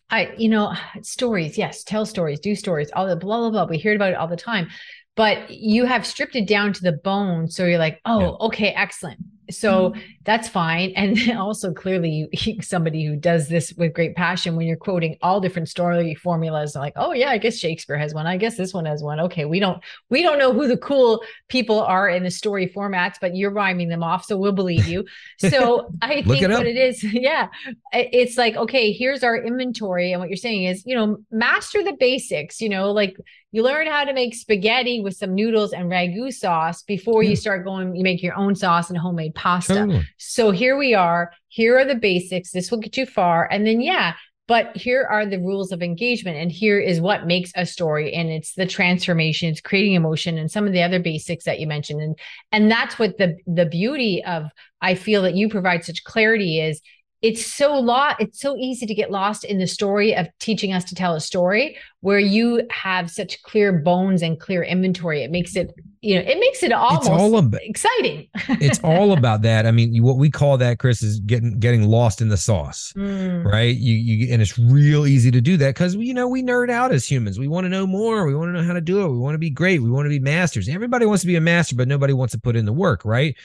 I, 0.10 0.34
you 0.38 0.50
know, 0.50 0.74
stories, 1.02 1.58
yes, 1.58 1.84
tell 1.84 2.06
stories, 2.06 2.40
do 2.40 2.56
stories, 2.56 2.90
all 2.96 3.08
the 3.08 3.16
blah, 3.16 3.40
blah, 3.40 3.50
blah. 3.50 3.66
We 3.66 3.78
hear 3.78 3.96
about 3.96 4.12
it 4.12 4.16
all 4.16 4.28
the 4.28 4.38
time. 4.38 4.70
But 5.16 5.50
you 5.50 5.86
have 5.86 6.06
stripped 6.06 6.36
it 6.36 6.48
down 6.48 6.74
to 6.74 6.82
the 6.82 6.94
bone. 6.94 7.50
So 7.50 7.66
you're 7.66 7.80
like, 7.80 8.00
oh, 8.06 8.20
yeah. 8.20 8.48
okay, 8.48 8.68
excellent. 8.70 9.20
So 9.50 9.94
that's 10.24 10.48
fine. 10.48 10.92
And 10.96 11.18
also 11.38 11.74
clearly 11.74 12.30
somebody 12.62 13.06
who 13.06 13.16
does 13.16 13.48
this 13.48 13.74
with 13.74 13.94
great 13.94 14.16
passion 14.16 14.56
when 14.56 14.68
you're 14.68 14.78
quoting 14.78 15.18
all 15.22 15.40
different 15.40 15.70
story 15.70 16.16
formulas 16.16 16.76
like 16.76 16.94
oh 16.96 17.14
yeah 17.14 17.30
i 17.30 17.38
guess 17.38 17.58
shakespeare 17.58 17.98
has 17.98 18.14
one. 18.14 18.28
I 18.28 18.38
guess 18.38 18.58
this 18.58 18.74
one 18.74 18.86
has 18.86 19.02
one. 19.02 19.20
Okay 19.20 19.46
we 19.46 19.60
don't 19.60 19.82
we 20.10 20.22
don't 20.22 20.40
know 20.40 20.54
who 20.54 20.68
the 20.68 20.78
cool 20.78 21.24
people 21.48 21.82
are 21.82 22.10
in 22.10 22.24
the 22.24 22.32
story 22.32 22.68
formats 22.68 23.16
but 23.20 23.36
you're 23.36 23.52
rhyming 23.52 23.90
them 23.90 24.04
off 24.04 24.26
so 24.26 24.38
we'll 24.38 24.52
believe 24.52 24.88
you. 24.88 25.06
So 25.38 25.90
i 26.02 26.22
think 26.22 26.42
it 26.42 26.50
what 26.50 26.66
it 26.66 26.78
is 26.78 27.04
yeah 27.04 27.48
it's 27.94 28.38
like 28.38 28.56
okay 28.56 28.92
here's 28.92 29.24
our 29.24 29.38
inventory 29.38 30.12
and 30.12 30.20
what 30.20 30.30
you're 30.30 30.38
saying 30.38 30.64
is 30.64 30.84
you 30.86 30.96
know 30.96 31.18
master 31.32 31.84
the 31.84 31.96
basics 32.00 32.62
you 32.62 32.70
know 32.70 32.92
like 32.92 33.16
you 33.52 33.64
learn 33.64 33.88
how 33.88 34.04
to 34.04 34.14
make 34.14 34.36
spaghetti 34.36 35.02
with 35.02 35.16
some 35.16 35.34
noodles 35.34 35.74
and 35.74 35.90
ragu 35.90 36.32
sauce 36.32 36.84
before 36.84 37.24
yeah. 37.24 37.32
you 37.32 37.36
start 37.36 37.66
going 37.66 37.96
you 37.96 38.04
make 38.04 38.22
your 38.22 38.36
own 38.36 38.56
sauce 38.56 38.90
and 38.90 38.98
homemade 38.98 39.36
pasta. 39.36 39.74
Totally. 39.74 40.08
so 40.18 40.52
here 40.52 40.78
we 40.78 40.94
are. 40.94 41.32
Here 41.48 41.78
are 41.78 41.86
the 41.86 41.96
basics. 41.96 42.52
This 42.52 42.72
will 42.72 42.80
get 42.80 42.98
you 42.98 43.06
far. 43.06 43.48
And 43.52 43.66
then 43.66 43.82
yeah 43.82 44.14
but 44.48 44.76
here 44.78 45.06
are 45.10 45.26
the 45.26 45.40
rules 45.40 45.74
of 45.74 45.84
engagement. 45.84 46.38
And 46.38 46.50
here 46.50 46.80
is 46.80 47.02
what 47.02 47.28
makes 47.28 47.52
a 47.56 47.66
story. 47.66 48.14
And 48.14 48.30
it's 48.30 48.54
the 48.54 48.66
transformation. 48.66 49.50
It's 49.50 49.60
creating 49.60 49.94
emotion 49.94 50.38
and 50.38 50.50
some 50.50 50.66
of 50.66 50.72
the 50.72 50.84
other 50.84 51.00
basics 51.00 51.44
that 51.44 51.60
you 51.60 51.68
mentioned. 51.68 52.02
And 52.02 52.18
and 52.54 52.72
that's 52.72 52.98
what 52.98 53.18
the 53.18 53.38
the 53.46 53.66
beauty 53.66 54.24
of 54.24 54.46
i 54.82 54.96
feel 54.96 55.24
that 55.24 55.36
you 55.36 55.50
provide 55.50 55.84
such 55.84 56.04
clarity 56.04 56.60
is 56.60 56.82
it's 57.28 57.46
so 57.46 57.74
lot 57.74 58.16
it's 58.22 58.40
so 58.40 58.56
easy 58.56 58.86
to 58.86 58.96
get 58.96 59.12
lost 59.12 59.44
in 59.44 59.58
the 59.58 59.68
story 59.68 60.16
of 60.16 60.28
teaching 60.40 60.72
us 60.72 60.86
to 60.86 60.96
tell 60.96 61.14
a 61.14 61.20
story 61.20 61.78
where 62.00 62.20
you 62.20 62.66
have 62.72 63.12
such 63.12 63.42
clear 63.44 63.74
bones 63.74 64.22
and 64.22 64.40
clear 64.40 64.64
inventory. 64.64 65.24
It 65.24 65.32
makes 65.32 65.58
it 65.58 65.74
you 66.00 66.16
know 66.16 66.22
it 66.22 66.40
makes 66.40 66.64
it 66.64 66.72
almost 66.72 67.10
it's 67.10 67.10
all 67.10 67.38
about, 67.38 67.62
exciting. 67.64 68.30
it's 68.62 68.80
all 68.84 69.12
about 69.12 69.42
that. 69.42 69.66
I 69.66 69.72
mean 69.72 70.02
what 70.02 70.16
we 70.16 70.30
call 70.30 70.58
that 70.60 70.80
kris 70.80 71.04
is 71.04 71.20
getting 71.20 71.60
getting 71.60 71.84
lost 71.84 72.22
in 72.22 72.30
the 72.30 72.38
sauce 72.38 72.94
mm. 72.96 73.44
right? 73.44 73.76
You 73.76 73.94
you 73.94 74.32
and 74.32 74.42
it's 74.42 74.58
real 74.58 75.06
easy 75.06 75.30
to 75.32 75.42
do 75.42 75.58
that 75.58 75.76
because 75.76 75.96
you 75.96 76.14
know 76.14 76.30
we 76.30 76.42
nerd 76.42 76.72
out 76.72 76.94
as 76.94 77.06
humans. 77.06 77.38
We 77.38 77.50
want 77.50 77.66
to 77.66 77.70
know 77.70 77.86
more. 77.86 78.26
We 78.26 78.36
want 78.36 78.50
to 78.56 78.62
know 78.62 78.66
how 78.66 78.74
to 78.74 78.82
do 78.82 79.04
it. 79.04 79.10
We 79.10 79.20
want 79.20 79.34
to 79.34 79.40
be 79.40 79.50
great. 79.50 79.82
We 79.82 79.92
want 79.92 80.06
to 80.06 80.10
be 80.10 80.20
masters. 80.20 80.70
Everybody 80.70 81.06
wants 81.06 81.22
to 81.22 81.28
be 81.28 81.36
a 81.36 81.42
master 81.42 81.76
but 81.76 81.90
nobody 81.90 82.14
wants 82.14 82.32
to 82.32 82.40
put 82.40 82.56
in 82.56 82.66
the 82.66 82.74
work 82.74 83.04
right 83.04 83.36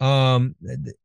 um 0.00 0.54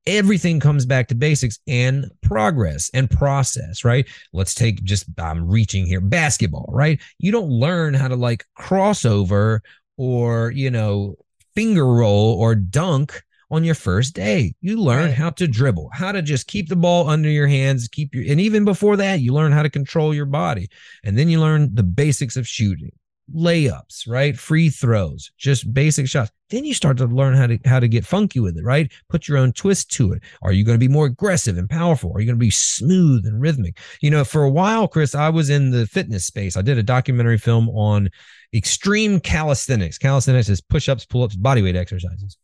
everything 0.05 0.59
comes 0.59 0.85
back 0.85 1.07
to 1.07 1.15
basics 1.15 1.59
and 1.67 2.09
progress 2.21 2.89
and 2.93 3.09
process 3.09 3.83
right? 3.83 4.07
Let's 4.33 4.53
take 4.53 4.83
just 4.83 5.05
i'm 5.19 5.47
reaching 5.47 5.85
here 5.85 6.01
basketball 6.01 6.69
right? 6.69 6.99
You 7.19 7.31
don't 7.31 7.49
learn 7.49 7.93
how 7.93 8.07
to 8.07 8.15
like 8.15 8.45
crossover 8.57 9.59
or 9.97 10.51
you 10.51 10.71
know 10.71 11.15
finger 11.55 11.85
roll 11.85 12.39
or 12.39 12.55
dunk 12.55 13.21
on 13.49 13.63
your 13.63 13.75
first 13.75 14.13
day. 14.13 14.53
You 14.61 14.81
learn 14.81 15.05
right. 15.05 15.13
how 15.13 15.29
to 15.31 15.47
dribble 15.47 15.89
how 15.93 16.11
to 16.11 16.21
just 16.21 16.47
keep 16.47 16.69
the 16.69 16.75
ball 16.75 17.09
under 17.09 17.29
your 17.29 17.47
hands 17.47 17.87
keep 17.87 18.13
your 18.13 18.25
and 18.29 18.41
even 18.41 18.65
before 18.65 18.97
that 18.97 19.21
you 19.21 19.33
learn 19.33 19.51
how 19.51 19.63
to 19.63 19.69
control 19.69 20.13
your 20.13 20.25
body. 20.25 20.69
And 21.03 21.17
then 21.17 21.29
you 21.29 21.39
learn 21.39 21.73
the 21.73 21.83
basics 21.83 22.35
of 22.35 22.47
shooting 22.47 22.91
layups, 23.35 24.07
right? 24.07 24.37
Free 24.37 24.69
throws, 24.69 25.31
just 25.37 25.73
basic 25.73 26.07
shots. 26.07 26.31
Then 26.49 26.63
you 26.63 26.73
start 26.73 26.97
to 26.97 27.05
learn 27.05 27.35
how 27.35 27.47
to 27.47 27.59
how 27.65 27.79
to 27.79 27.87
get 27.87 28.05
funky 28.05 28.39
with 28.39 28.57
it, 28.57 28.63
right? 28.63 28.91
Put 29.09 29.27
your 29.27 29.37
own 29.37 29.51
twist 29.51 29.91
to 29.93 30.13
it. 30.13 30.23
Are 30.41 30.53
you 30.53 30.63
going 30.63 30.79
to 30.79 30.85
be 30.85 30.91
more 30.91 31.05
aggressive 31.05 31.57
and 31.57 31.69
powerful? 31.69 32.11
Are 32.13 32.21
you 32.21 32.25
going 32.25 32.39
to 32.39 32.45
be 32.45 32.49
smooth 32.49 33.25
and 33.25 33.41
rhythmic? 33.41 33.77
You 34.01 34.11
know, 34.11 34.23
for 34.23 34.43
a 34.43 34.49
while, 34.49 34.87
Kris, 34.87 35.13
I 35.13 35.29
was 35.29 35.49
in 35.49 35.71
the 35.71 35.87
fitness 35.87 36.25
space. 36.25 36.55
I 36.55 36.61
did 36.61 36.77
a 36.77 36.83
documentary 36.83 37.37
film 37.37 37.69
on 37.69 38.09
extreme 38.53 39.19
calisthenics. 39.19 39.97
Calisthenics 39.97 40.47
is 40.47 40.61
push-ups, 40.61 41.05
pull-ups, 41.05 41.35
bodyweight 41.35 41.75
exercises 41.75 42.37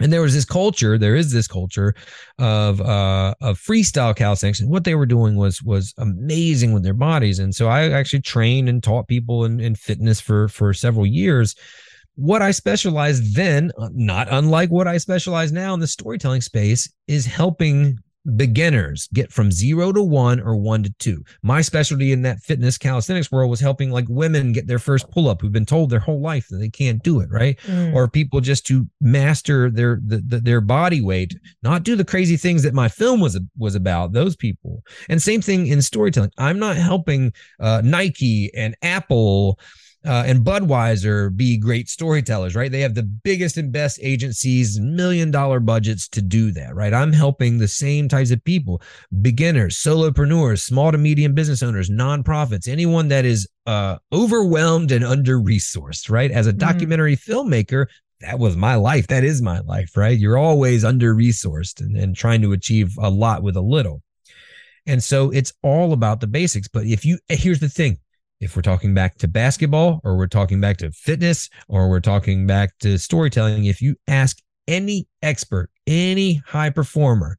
and 0.00 0.12
there 0.12 0.22
was 0.22 0.34
this 0.34 0.44
culture 0.44 0.98
there 0.98 1.14
is 1.14 1.32
this 1.32 1.46
culture 1.46 1.94
of 2.38 2.80
uh 2.80 3.34
of 3.40 3.58
freestyle 3.58 4.14
calisthenics 4.14 4.60
and 4.60 4.70
what 4.70 4.84
they 4.84 4.94
were 4.94 5.06
doing 5.06 5.36
was 5.36 5.62
was 5.62 5.94
amazing 5.98 6.72
with 6.72 6.82
their 6.82 6.94
bodies. 6.94 7.38
And 7.38 7.54
so 7.54 7.68
i 7.68 7.90
actually 7.90 8.22
trained 8.22 8.68
and 8.68 8.82
taught 8.82 9.08
people 9.08 9.44
in, 9.44 9.60
in 9.60 9.74
fitness 9.74 10.20
for 10.20 10.48
for 10.48 10.74
several 10.74 11.06
years. 11.06 11.54
What 12.16 12.42
i 12.42 12.50
specialized 12.50 13.34
then 13.34 13.70
uh, 13.78 13.88
not 13.92 14.28
unlike 14.30 14.70
what 14.70 14.88
i 14.88 14.98
specialize 14.98 15.52
now 15.52 15.74
in 15.74 15.80
the 15.80 15.86
storytelling 15.86 16.40
space 16.40 16.92
is 17.06 17.26
helping 17.26 17.98
beginners 18.36 19.08
get 19.12 19.32
from 19.32 19.52
zero 19.52 19.92
to 19.92 20.02
one 20.02 20.40
or 20.40 20.56
one 20.56 20.82
to 20.82 20.92
two. 20.98 21.22
My 21.42 21.60
specialty 21.60 22.12
in 22.12 22.22
that 22.22 22.40
fitness 22.40 22.78
calisthenics 22.78 23.30
world 23.30 23.50
was 23.50 23.60
helping 23.60 23.90
like 23.90 24.06
women 24.08 24.52
get 24.52 24.66
their 24.66 24.78
first 24.78 25.10
pull 25.10 25.28
up 25.28 25.40
who've 25.40 25.52
been 25.52 25.66
told 25.66 25.90
their 25.90 25.98
whole 25.98 26.20
life 26.20 26.46
that 26.48 26.58
they 26.58 26.70
can't 26.70 27.02
do 27.02 27.20
it, 27.20 27.30
right? 27.30 27.58
Mm. 27.66 27.94
Or 27.94 28.08
people 28.08 28.40
just 28.40 28.66
to 28.66 28.88
master 29.00 29.70
their 29.70 30.00
the, 30.04 30.22
the, 30.26 30.40
their 30.40 30.60
body 30.60 31.00
weight, 31.00 31.36
not 31.62 31.82
do 31.82 31.96
the 31.96 32.04
crazy 32.04 32.36
things 32.36 32.62
that 32.62 32.74
my 32.74 32.88
film 32.88 33.20
was 33.20 33.38
was 33.58 33.74
about. 33.74 34.12
Those 34.12 34.36
people, 34.36 34.82
and 35.08 35.20
same 35.20 35.42
thing 35.42 35.66
in 35.66 35.82
storytelling. 35.82 36.32
I'm 36.38 36.58
not 36.58 36.76
helping 36.76 37.32
uh, 37.60 37.82
Nike 37.84 38.50
and 38.54 38.76
Apple 38.82 39.58
uh, 40.04 40.24
and 40.26 40.44
Budweiser 40.44 41.34
be 41.34 41.56
great 41.56 41.88
storytellers, 41.88 42.54
right? 42.54 42.70
They 42.70 42.80
have 42.80 42.94
the 42.94 43.02
biggest 43.02 43.56
and 43.56 43.72
best 43.72 43.98
agencies, 44.02 44.78
million 44.78 45.30
dollar 45.30 45.60
budgets 45.60 46.08
to 46.08 46.22
do 46.22 46.50
that, 46.52 46.74
right? 46.74 46.92
I'm 46.92 47.12
helping 47.12 47.58
the 47.58 47.68
same 47.68 48.08
types 48.08 48.30
of 48.30 48.44
people 48.44 48.82
beginners, 49.22 49.76
solopreneurs, 49.76 50.60
small 50.60 50.92
to 50.92 50.98
medium 50.98 51.34
business 51.34 51.62
owners, 51.62 51.88
nonprofits, 51.88 52.68
anyone 52.68 53.08
that 53.08 53.24
is 53.24 53.48
uh, 53.66 53.96
overwhelmed 54.12 54.92
and 54.92 55.04
under 55.04 55.40
resourced, 55.40 56.10
right? 56.10 56.30
As 56.30 56.46
a 56.46 56.50
mm-hmm. 56.50 56.58
documentary 56.58 57.16
mm-hmm. 57.16 57.32
filmmaker, 57.32 57.86
that 58.20 58.38
was 58.38 58.56
my 58.56 58.74
life. 58.74 59.06
That 59.06 59.24
is 59.24 59.40
my 59.40 59.60
life, 59.60 59.96
right? 59.96 60.18
You're 60.18 60.38
always 60.38 60.84
under 60.84 61.14
resourced 61.14 61.80
and, 61.80 61.96
and 61.96 62.14
trying 62.14 62.42
to 62.42 62.52
achieve 62.52 62.96
a 62.98 63.10
lot 63.10 63.42
with 63.42 63.56
a 63.56 63.60
little. 63.60 64.02
And 64.86 65.02
so 65.02 65.30
it's 65.30 65.52
all 65.62 65.94
about 65.94 66.20
the 66.20 66.26
basics. 66.26 66.68
But 66.68 66.84
if 66.84 67.06
you, 67.06 67.18
here's 67.28 67.60
the 67.60 67.70
thing 67.70 67.98
if 68.40 68.56
we're 68.56 68.62
talking 68.62 68.94
back 68.94 69.16
to 69.18 69.28
basketball 69.28 70.00
or 70.04 70.16
we're 70.16 70.26
talking 70.26 70.60
back 70.60 70.76
to 70.78 70.90
fitness 70.92 71.48
or 71.68 71.88
we're 71.88 72.00
talking 72.00 72.46
back 72.46 72.76
to 72.80 72.98
storytelling, 72.98 73.64
if 73.64 73.80
you 73.80 73.96
ask 74.08 74.38
any 74.68 75.06
expert, 75.22 75.70
any 75.86 76.42
high 76.46 76.70
performer, 76.70 77.38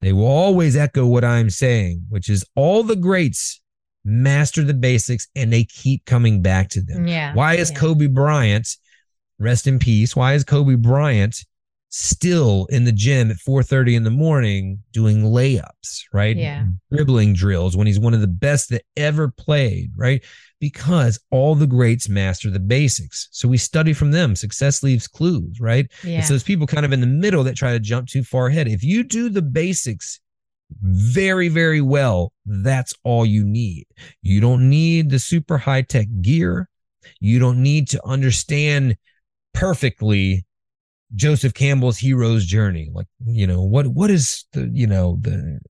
they 0.00 0.12
will 0.12 0.26
always 0.26 0.76
echo 0.76 1.06
what 1.06 1.24
I'm 1.24 1.48
saying, 1.48 2.04
which 2.08 2.28
is 2.28 2.44
all 2.56 2.82
the 2.82 2.96
greats 2.96 3.60
master 4.04 4.64
the 4.64 4.74
basics 4.74 5.28
and 5.36 5.52
they 5.52 5.64
keep 5.64 6.04
coming 6.04 6.42
back 6.42 6.68
to 6.70 6.82
them. 6.82 7.06
Yeah. 7.06 7.34
Why 7.34 7.54
is 7.54 7.70
yeah. 7.70 7.78
Kobe 7.78 8.08
Bryant, 8.08 8.68
rest 9.38 9.66
in 9.66 9.78
peace, 9.78 10.16
why 10.16 10.34
is 10.34 10.44
Kobe 10.44 10.74
Bryant 10.74 11.44
still 11.94 12.66
in 12.70 12.84
the 12.84 12.92
gym 12.92 13.30
at 13.30 13.36
4:30 13.36 13.96
in 13.96 14.02
the 14.02 14.10
morning 14.10 14.82
doing 14.92 15.22
layups, 15.22 16.04
right? 16.12 16.34
Yeah. 16.34 16.64
Dribbling 16.90 17.34
drills 17.34 17.76
when 17.76 17.86
he's 17.86 18.00
one 18.00 18.14
of 18.14 18.22
the 18.22 18.26
best 18.26 18.70
that 18.70 18.82
ever 18.96 19.28
played, 19.28 19.90
right? 19.94 20.24
Because 20.58 21.20
all 21.30 21.54
the 21.54 21.66
greats 21.66 22.08
master 22.08 22.48
the 22.50 22.58
basics. 22.58 23.28
So 23.30 23.46
we 23.46 23.58
study 23.58 23.92
from 23.92 24.10
them. 24.10 24.34
Success 24.34 24.82
leaves 24.82 25.06
clues, 25.06 25.60
right? 25.60 25.86
Yeah. 26.02 26.22
So 26.22 26.32
there's 26.32 26.42
people 26.42 26.66
kind 26.66 26.86
of 26.86 26.94
in 26.94 27.02
the 27.02 27.06
middle 27.06 27.44
that 27.44 27.56
try 27.56 27.72
to 27.72 27.80
jump 27.80 28.08
too 28.08 28.24
far 28.24 28.46
ahead. 28.46 28.68
If 28.68 28.82
you 28.82 29.04
do 29.04 29.28
the 29.28 29.42
basics 29.42 30.18
very, 30.80 31.48
very 31.48 31.82
well, 31.82 32.32
that's 32.46 32.94
all 33.04 33.26
you 33.26 33.44
need. 33.44 33.84
You 34.22 34.40
don't 34.40 34.70
need 34.70 35.10
the 35.10 35.18
super 35.18 35.58
high 35.58 35.82
tech 35.82 36.06
gear. 36.22 36.70
You 37.20 37.38
don't 37.38 37.62
need 37.62 37.88
to 37.88 38.00
understand 38.06 38.96
perfectly 39.52 40.46
Joseph 41.14 41.54
Campbell's 41.54 41.98
hero's 41.98 42.46
journey. 42.46 42.90
Like, 42.92 43.06
you 43.24 43.46
know, 43.46 43.62
what 43.62 43.86
what 43.88 44.10
is 44.10 44.44
the 44.52 44.68
you 44.72 44.86
know 44.86 45.18
the 45.20 45.60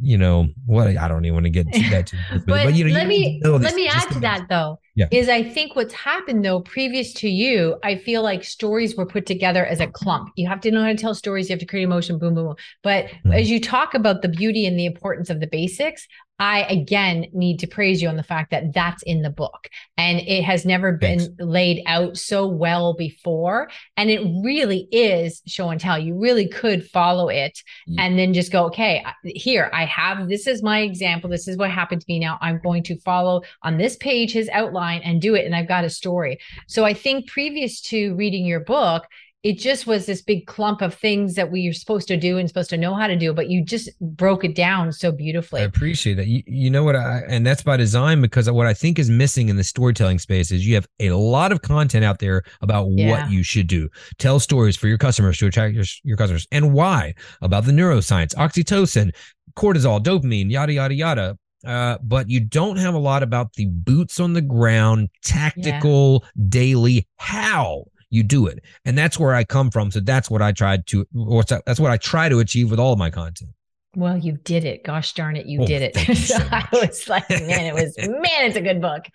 you 0.00 0.18
know 0.18 0.48
what 0.66 0.88
I 0.88 1.08
don't 1.08 1.24
even 1.24 1.34
want 1.34 1.46
to 1.46 1.50
get 1.50 1.72
to 1.72 1.80
that 1.90 2.06
too. 2.08 2.18
but, 2.30 2.46
but, 2.46 2.74
you 2.74 2.84
know, 2.84 2.94
let 2.94 3.06
me 3.06 3.40
let 3.44 3.74
me 3.74 3.88
add 3.88 4.10
to 4.10 4.20
that 4.20 4.46
though. 4.48 4.78
Yeah. 4.94 5.06
Is 5.10 5.28
I 5.28 5.42
think 5.42 5.76
what's 5.76 5.94
happened 5.94 6.44
though, 6.44 6.60
previous 6.60 7.12
to 7.14 7.28
you, 7.28 7.76
I 7.82 7.96
feel 7.96 8.22
like 8.22 8.44
stories 8.44 8.96
were 8.96 9.06
put 9.06 9.26
together 9.26 9.64
as 9.64 9.80
a 9.80 9.86
clump. 9.86 10.30
You 10.36 10.48
have 10.48 10.60
to 10.62 10.70
know 10.70 10.82
how 10.82 10.88
to 10.88 10.96
tell 10.96 11.14
stories. 11.14 11.48
You 11.48 11.54
have 11.54 11.60
to 11.60 11.66
create 11.66 11.84
emotion. 11.84 12.18
Boom, 12.18 12.34
boom, 12.34 12.46
boom. 12.46 12.56
But 12.82 13.06
mm-hmm. 13.06 13.32
as 13.32 13.50
you 13.50 13.60
talk 13.60 13.94
about 13.94 14.22
the 14.22 14.28
beauty 14.28 14.66
and 14.66 14.78
the 14.78 14.86
importance 14.86 15.30
of 15.30 15.40
the 15.40 15.46
basics, 15.46 16.06
I 16.40 16.62
again 16.62 17.26
need 17.34 17.58
to 17.58 17.66
praise 17.66 18.00
you 18.00 18.08
on 18.08 18.16
the 18.16 18.22
fact 18.22 18.50
that 18.50 18.72
that's 18.72 19.02
in 19.02 19.20
the 19.20 19.28
book 19.28 19.68
and 19.98 20.20
it 20.20 20.42
has 20.42 20.64
never 20.64 20.96
Thanks. 20.98 21.28
been 21.28 21.48
laid 21.48 21.82
out 21.86 22.16
so 22.16 22.46
well 22.46 22.94
before. 22.94 23.70
And 23.98 24.10
it 24.10 24.22
really 24.42 24.88
is 24.90 25.42
show 25.46 25.68
and 25.68 25.78
tell. 25.78 25.98
You 25.98 26.18
really 26.18 26.48
could 26.48 26.88
follow 26.88 27.28
it 27.28 27.62
yeah. 27.86 28.02
and 28.02 28.18
then 28.18 28.32
just 28.32 28.50
go, 28.50 28.64
okay, 28.66 29.04
here 29.22 29.70
I 29.74 29.84
have 29.84 30.28
this 30.28 30.46
is 30.46 30.62
my 30.62 30.80
example. 30.80 31.28
This 31.28 31.46
is 31.46 31.58
what 31.58 31.70
happened 31.70 32.00
to 32.00 32.06
me 32.08 32.18
now. 32.18 32.38
I'm 32.40 32.58
going 32.62 32.84
to 32.84 32.98
follow 33.00 33.42
on 33.62 33.76
this 33.76 33.96
page 33.96 34.32
his 34.32 34.48
outline 34.48 34.89
and 34.98 35.20
do 35.20 35.34
it. 35.34 35.46
And 35.46 35.54
I've 35.54 35.68
got 35.68 35.84
a 35.84 35.90
story. 35.90 36.38
So 36.66 36.84
I 36.84 36.94
think 36.94 37.28
previous 37.28 37.80
to 37.82 38.14
reading 38.14 38.44
your 38.44 38.60
book, 38.60 39.06
it 39.42 39.58
just 39.58 39.86
was 39.86 40.04
this 40.04 40.20
big 40.20 40.46
clump 40.46 40.82
of 40.82 40.94
things 40.94 41.34
that 41.36 41.50
we 41.50 41.66
are 41.66 41.72
supposed 41.72 42.08
to 42.08 42.16
do 42.18 42.36
and 42.36 42.46
supposed 42.46 42.68
to 42.70 42.76
know 42.76 42.94
how 42.94 43.06
to 43.06 43.16
do, 43.16 43.32
but 43.32 43.48
you 43.48 43.64
just 43.64 43.88
broke 44.00 44.44
it 44.44 44.54
down 44.54 44.92
so 44.92 45.10
beautifully. 45.10 45.62
I 45.62 45.64
appreciate 45.64 46.14
that. 46.14 46.26
You, 46.26 46.42
you 46.46 46.68
know 46.68 46.84
what? 46.84 46.94
I, 46.94 47.22
and 47.26 47.46
that's 47.46 47.62
by 47.62 47.78
design 47.78 48.20
because 48.20 48.50
what 48.50 48.66
I 48.66 48.74
think 48.74 48.98
is 48.98 49.08
missing 49.08 49.48
in 49.48 49.56
the 49.56 49.64
storytelling 49.64 50.18
space 50.18 50.50
is 50.50 50.66
you 50.66 50.74
have 50.74 50.86
a 50.98 51.12
lot 51.12 51.52
of 51.52 51.62
content 51.62 52.04
out 52.04 52.18
there 52.18 52.42
about 52.60 52.88
yeah. 52.90 53.10
what 53.10 53.30
you 53.30 53.42
should 53.42 53.66
do. 53.66 53.88
Tell 54.18 54.40
stories 54.40 54.76
for 54.76 54.88
your 54.88 54.98
customers 54.98 55.38
to 55.38 55.46
attract 55.46 55.74
your, 55.74 55.84
your 56.04 56.18
customers 56.18 56.46
and 56.52 56.74
why 56.74 57.14
about 57.40 57.64
the 57.64 57.72
neuroscience, 57.72 58.34
oxytocin, 58.34 59.10
cortisol, 59.56 60.02
dopamine, 60.02 60.50
yada, 60.50 60.74
yada, 60.74 60.94
yada. 60.94 61.38
Uh, 61.64 61.98
but 62.02 62.30
you 62.30 62.40
don't 62.40 62.76
have 62.76 62.94
a 62.94 62.98
lot 62.98 63.22
about 63.22 63.54
the 63.54 63.66
boots 63.66 64.18
on 64.18 64.32
the 64.32 64.40
ground, 64.40 65.08
tactical, 65.22 66.24
yeah. 66.24 66.44
daily 66.48 67.08
how 67.16 67.84
you 68.08 68.22
do 68.22 68.46
it. 68.46 68.64
And 68.84 68.96
that's 68.96 69.18
where 69.18 69.34
I 69.34 69.44
come 69.44 69.70
from. 69.70 69.90
So 69.90 70.00
that's 70.00 70.30
what 70.30 70.42
I 70.42 70.52
tried 70.52 70.86
to, 70.88 71.06
or 71.14 71.44
that's 71.44 71.80
what 71.80 71.90
I 71.90 71.96
try 71.96 72.28
to 72.28 72.38
achieve 72.40 72.70
with 72.70 72.80
all 72.80 72.92
of 72.92 72.98
my 72.98 73.10
content. 73.10 73.50
Well, 73.96 74.16
you 74.16 74.38
did 74.44 74.64
it. 74.64 74.84
Gosh 74.84 75.14
darn 75.14 75.36
it, 75.36 75.46
you 75.46 75.62
oh, 75.62 75.66
did 75.66 75.82
it. 75.82 76.16
so 76.16 76.36
I 76.52 76.66
was 76.72 77.08
like, 77.08 77.28
man, 77.28 77.66
it 77.66 77.74
was, 77.74 77.96
man, 78.08 78.46
it's 78.46 78.56
a 78.56 78.60
good 78.60 78.80
book. 78.80 79.06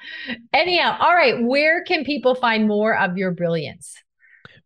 Anyhow, 0.54 0.98
all 1.00 1.14
right. 1.14 1.42
Where 1.42 1.84
can 1.84 2.04
people 2.04 2.36
find 2.36 2.68
more 2.68 2.98
of 2.98 3.18
your 3.18 3.32
brilliance? 3.32 3.96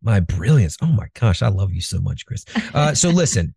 My 0.02 0.20
brilliance. 0.20 0.78
Oh 0.82 0.88
my 0.88 1.08
gosh, 1.20 1.42
I 1.42 1.50
love 1.50 1.74
you 1.74 1.82
so 1.82 2.00
much, 2.00 2.26
Kris. 2.26 2.46
Uh, 2.74 2.96
so 2.96 3.10
listen, 3.10 3.54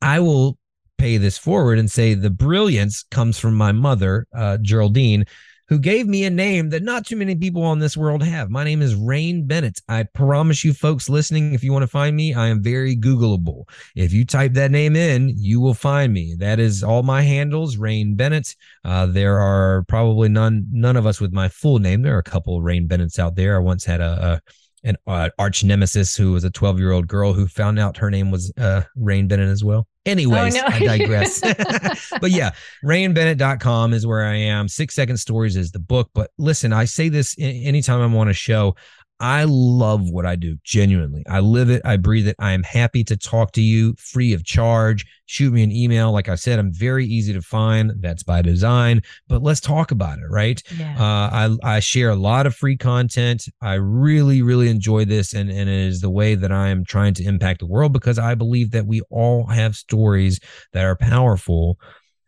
I 0.00 0.20
will 0.20 0.58
pay 0.98 1.16
this 1.16 1.38
forward 1.38 1.78
and 1.78 1.90
say 1.90 2.14
the 2.14 2.30
brilliance 2.30 3.04
comes 3.10 3.38
from 3.38 3.54
my 3.54 3.72
mother, 3.72 4.26
uh, 4.34 4.58
Geraldine, 4.62 5.24
who 5.68 5.78
gave 5.78 6.06
me 6.06 6.24
a 6.24 6.30
name 6.30 6.68
that 6.68 6.82
not 6.82 7.06
too 7.06 7.16
many 7.16 7.34
people 7.34 7.62
on 7.62 7.78
this 7.78 7.96
world 7.96 8.22
have. 8.22 8.50
My 8.50 8.62
name 8.62 8.82
is 8.82 8.94
Rain 8.94 9.46
Bennett. 9.46 9.80
I 9.88 10.02
promise 10.02 10.64
you, 10.64 10.74
folks 10.74 11.08
listening, 11.08 11.54
if 11.54 11.64
you 11.64 11.72
want 11.72 11.82
to 11.82 11.86
find 11.86 12.14
me, 12.14 12.34
I 12.34 12.48
am 12.48 12.62
very 12.62 12.94
Googleable. 12.94 13.64
If 13.96 14.12
you 14.12 14.26
type 14.26 14.52
that 14.52 14.70
name 14.70 14.96
in, 14.96 15.32
you 15.34 15.62
will 15.62 15.72
find 15.72 16.12
me. 16.12 16.34
That 16.38 16.60
is 16.60 16.82
all 16.84 17.02
my 17.02 17.22
handles, 17.22 17.78
Rain 17.78 18.16
Bennett. 18.16 18.54
Uh, 18.84 19.06
there 19.06 19.38
are 19.38 19.84
probably 19.88 20.28
none 20.28 20.66
none 20.70 20.96
of 20.96 21.06
us 21.06 21.22
with 21.22 21.32
my 21.32 21.48
full 21.48 21.78
name. 21.78 22.02
There 22.02 22.16
are 22.16 22.18
a 22.20 22.22
couple 22.22 22.60
Rain 22.60 22.86
Bennett's 22.86 23.18
out 23.18 23.34
there. 23.36 23.56
I 23.56 23.60
once 23.60 23.84
had 23.84 24.02
a, 24.02 24.42
a 24.46 24.52
an 24.84 24.96
uh, 25.06 25.30
arch 25.38 25.64
nemesis 25.64 26.16
who 26.16 26.32
was 26.32 26.44
a 26.44 26.50
12 26.50 26.78
year 26.78 26.92
old 26.92 27.06
girl 27.06 27.32
who 27.32 27.46
found 27.46 27.78
out 27.78 27.96
her 27.98 28.10
name 28.10 28.30
was 28.30 28.52
uh, 28.58 28.82
Rain 28.96 29.28
Bennett 29.28 29.48
as 29.48 29.62
well. 29.62 29.86
Anyways, 30.04 30.56
oh, 30.56 30.60
no. 30.60 30.66
I 30.66 30.78
digress. 30.80 31.40
but 32.20 32.32
yeah, 32.32 32.50
rainbennett.com 32.84 33.92
is 33.92 34.06
where 34.06 34.24
I 34.24 34.34
am. 34.34 34.66
Six 34.68 34.94
Second 34.94 35.18
Stories 35.18 35.56
is 35.56 35.70
the 35.70 35.78
book. 35.78 36.10
But 36.12 36.30
listen, 36.38 36.72
I 36.72 36.86
say 36.86 37.08
this 37.08 37.36
anytime 37.38 38.00
I'm 38.00 38.16
on 38.16 38.28
a 38.28 38.32
show. 38.32 38.74
I 39.22 39.44
love 39.46 40.10
what 40.10 40.26
I 40.26 40.34
do, 40.34 40.56
genuinely. 40.64 41.22
I 41.28 41.38
live 41.38 41.70
it, 41.70 41.80
I 41.84 41.96
breathe 41.96 42.26
it. 42.26 42.34
I 42.40 42.50
am 42.52 42.64
happy 42.64 43.04
to 43.04 43.16
talk 43.16 43.52
to 43.52 43.62
you 43.62 43.94
free 43.96 44.32
of 44.32 44.44
charge. 44.44 45.06
Shoot 45.26 45.52
me 45.52 45.62
an 45.62 45.70
email. 45.70 46.10
Like 46.10 46.28
I 46.28 46.34
said, 46.34 46.58
I'm 46.58 46.72
very 46.72 47.06
easy 47.06 47.32
to 47.32 47.40
find. 47.40 47.92
That's 48.00 48.24
by 48.24 48.42
design, 48.42 49.00
but 49.28 49.40
let's 49.40 49.60
talk 49.60 49.92
about 49.92 50.18
it, 50.18 50.28
right? 50.28 50.60
Yeah. 50.76 50.96
Uh, 50.98 51.56
I, 51.62 51.76
I 51.76 51.78
share 51.78 52.10
a 52.10 52.16
lot 52.16 52.46
of 52.46 52.56
free 52.56 52.76
content. 52.76 53.44
I 53.62 53.74
really, 53.74 54.42
really 54.42 54.68
enjoy 54.68 55.04
this, 55.04 55.34
and, 55.34 55.48
and 55.48 55.70
it 55.70 55.86
is 55.86 56.00
the 56.00 56.10
way 56.10 56.34
that 56.34 56.50
I 56.50 56.68
am 56.68 56.84
trying 56.84 57.14
to 57.14 57.24
impact 57.24 57.60
the 57.60 57.66
world 57.66 57.92
because 57.92 58.18
I 58.18 58.34
believe 58.34 58.72
that 58.72 58.86
we 58.86 59.02
all 59.08 59.46
have 59.46 59.76
stories 59.76 60.40
that 60.72 60.84
are 60.84 60.96
powerful 60.96 61.78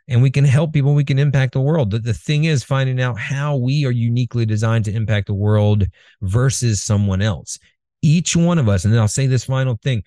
and 0.09 0.23
we 0.23 0.31
can 0.31 0.45
help 0.45 0.73
people 0.73 0.95
we 0.95 1.05
can 1.05 1.19
impact 1.19 1.53
the 1.53 1.61
world. 1.61 1.91
The, 1.91 1.99
the 1.99 2.15
thing 2.15 2.45
is 2.45 2.63
finding 2.63 3.01
out 3.01 3.19
how 3.19 3.57
we 3.57 3.87
are 3.87 3.91
uniquely 3.91 4.47
designed 4.47 4.85
to 4.87 4.93
impact 4.93 5.29
the 5.29 5.35
world 5.35 5.85
versus 6.21 6.83
someone 6.83 7.23
else. 7.23 7.59
Each 8.03 8.37
one 8.37 8.59
of 8.59 8.69
us 8.69 8.85
and 8.85 8.93
then 8.93 9.01
i'll 9.01 9.09
say 9.09 9.27
this 9.27 9.45
final 9.45 9.79
thing 9.83 10.03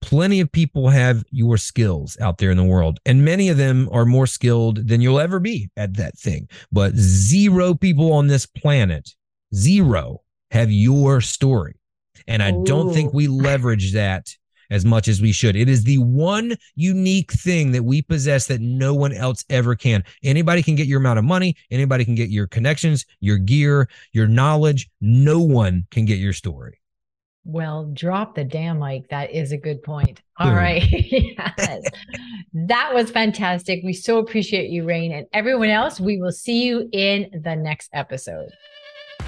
plenty 0.00 0.40
of 0.40 0.52
people 0.52 0.88
have 0.88 1.24
your 1.30 1.56
skills 1.56 2.16
out 2.20 2.38
there 2.38 2.50
in 2.50 2.56
the 2.56 2.62
world 2.62 3.00
and 3.06 3.24
many 3.24 3.48
of 3.48 3.56
them 3.56 3.88
are 3.90 4.04
more 4.04 4.26
skilled 4.26 4.86
than 4.86 5.00
you'll 5.00 5.18
ever 5.18 5.40
be 5.40 5.70
at 5.76 5.94
that 5.94 6.16
thing. 6.18 6.48
But 6.70 6.94
zero 6.94 7.74
people 7.74 8.12
on 8.12 8.26
this 8.26 8.46
planet 8.46 9.10
zero 9.54 10.20
have 10.50 10.70
your 10.70 11.20
story. 11.20 11.76
And 12.26 12.42
i 12.42 12.52
Ooh. 12.52 12.64
don't 12.64 12.92
think 12.92 13.12
we 13.12 13.26
leverage 13.26 13.94
that 13.94 14.28
as 14.70 14.84
much 14.84 15.08
as 15.08 15.20
we 15.20 15.32
should. 15.32 15.56
It 15.56 15.68
is 15.68 15.84
the 15.84 15.98
one 15.98 16.56
unique 16.74 17.32
thing 17.32 17.72
that 17.72 17.82
we 17.82 18.02
possess 18.02 18.46
that 18.46 18.60
no 18.60 18.94
one 18.94 19.12
else 19.12 19.44
ever 19.50 19.74
can. 19.74 20.04
Anybody 20.22 20.62
can 20.62 20.74
get 20.74 20.86
your 20.86 21.00
amount 21.00 21.18
of 21.18 21.24
money, 21.24 21.56
anybody 21.70 22.04
can 22.04 22.14
get 22.14 22.30
your 22.30 22.46
connections, 22.46 23.06
your 23.20 23.38
gear, 23.38 23.88
your 24.12 24.26
knowledge. 24.26 24.90
No 25.00 25.40
one 25.40 25.86
can 25.90 26.04
get 26.04 26.18
your 26.18 26.32
story. 26.32 26.80
Well, 27.46 27.90
drop 27.92 28.34
the 28.34 28.44
damn 28.44 28.78
mic. 28.78 29.08
That 29.10 29.30
is 29.30 29.52
a 29.52 29.58
good 29.58 29.82
point. 29.82 30.22
All 30.38 30.46
Boom. 30.46 30.56
right, 30.56 30.82
yes. 30.90 31.84
that 32.54 32.94
was 32.94 33.10
fantastic. 33.10 33.80
We 33.84 33.92
so 33.92 34.18
appreciate 34.18 34.70
you, 34.70 34.84
Rain. 34.84 35.12
And 35.12 35.26
everyone 35.32 35.68
else, 35.68 36.00
we 36.00 36.18
will 36.18 36.32
see 36.32 36.64
you 36.64 36.88
in 36.92 37.42
the 37.44 37.54
next 37.54 37.90
episode. 37.92 38.48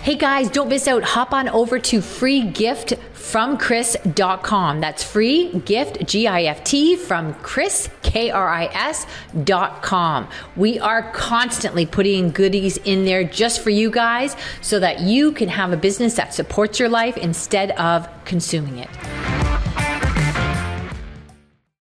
Hey 0.06 0.14
guys, 0.14 0.48
don't 0.50 0.68
miss 0.68 0.86
out. 0.86 1.02
Hop 1.02 1.32
on 1.32 1.48
over 1.48 1.80
to 1.80 1.98
freegiftfromkris.com. 1.98 4.80
That's 4.80 5.02
free 5.02 5.58
gift, 5.58 6.06
G 6.06 6.28
I 6.28 6.44
F 6.44 6.62
T, 6.62 6.94
from 6.94 7.34
Kris, 7.34 7.90
K 8.02 8.30
R 8.30 8.48
I 8.48 8.66
S.com. 8.66 10.28
We 10.54 10.78
are 10.78 11.10
constantly 11.10 11.86
putting 11.86 12.30
goodies 12.30 12.76
in 12.76 13.04
there 13.04 13.24
just 13.24 13.62
for 13.62 13.70
you 13.70 13.90
guys 13.90 14.36
so 14.60 14.78
that 14.78 15.00
you 15.00 15.32
can 15.32 15.48
have 15.48 15.72
a 15.72 15.76
business 15.76 16.14
that 16.14 16.32
supports 16.32 16.78
your 16.78 16.88
life 16.88 17.16
instead 17.16 17.72
of 17.72 18.08
consuming 18.24 18.78
it. 18.78 18.88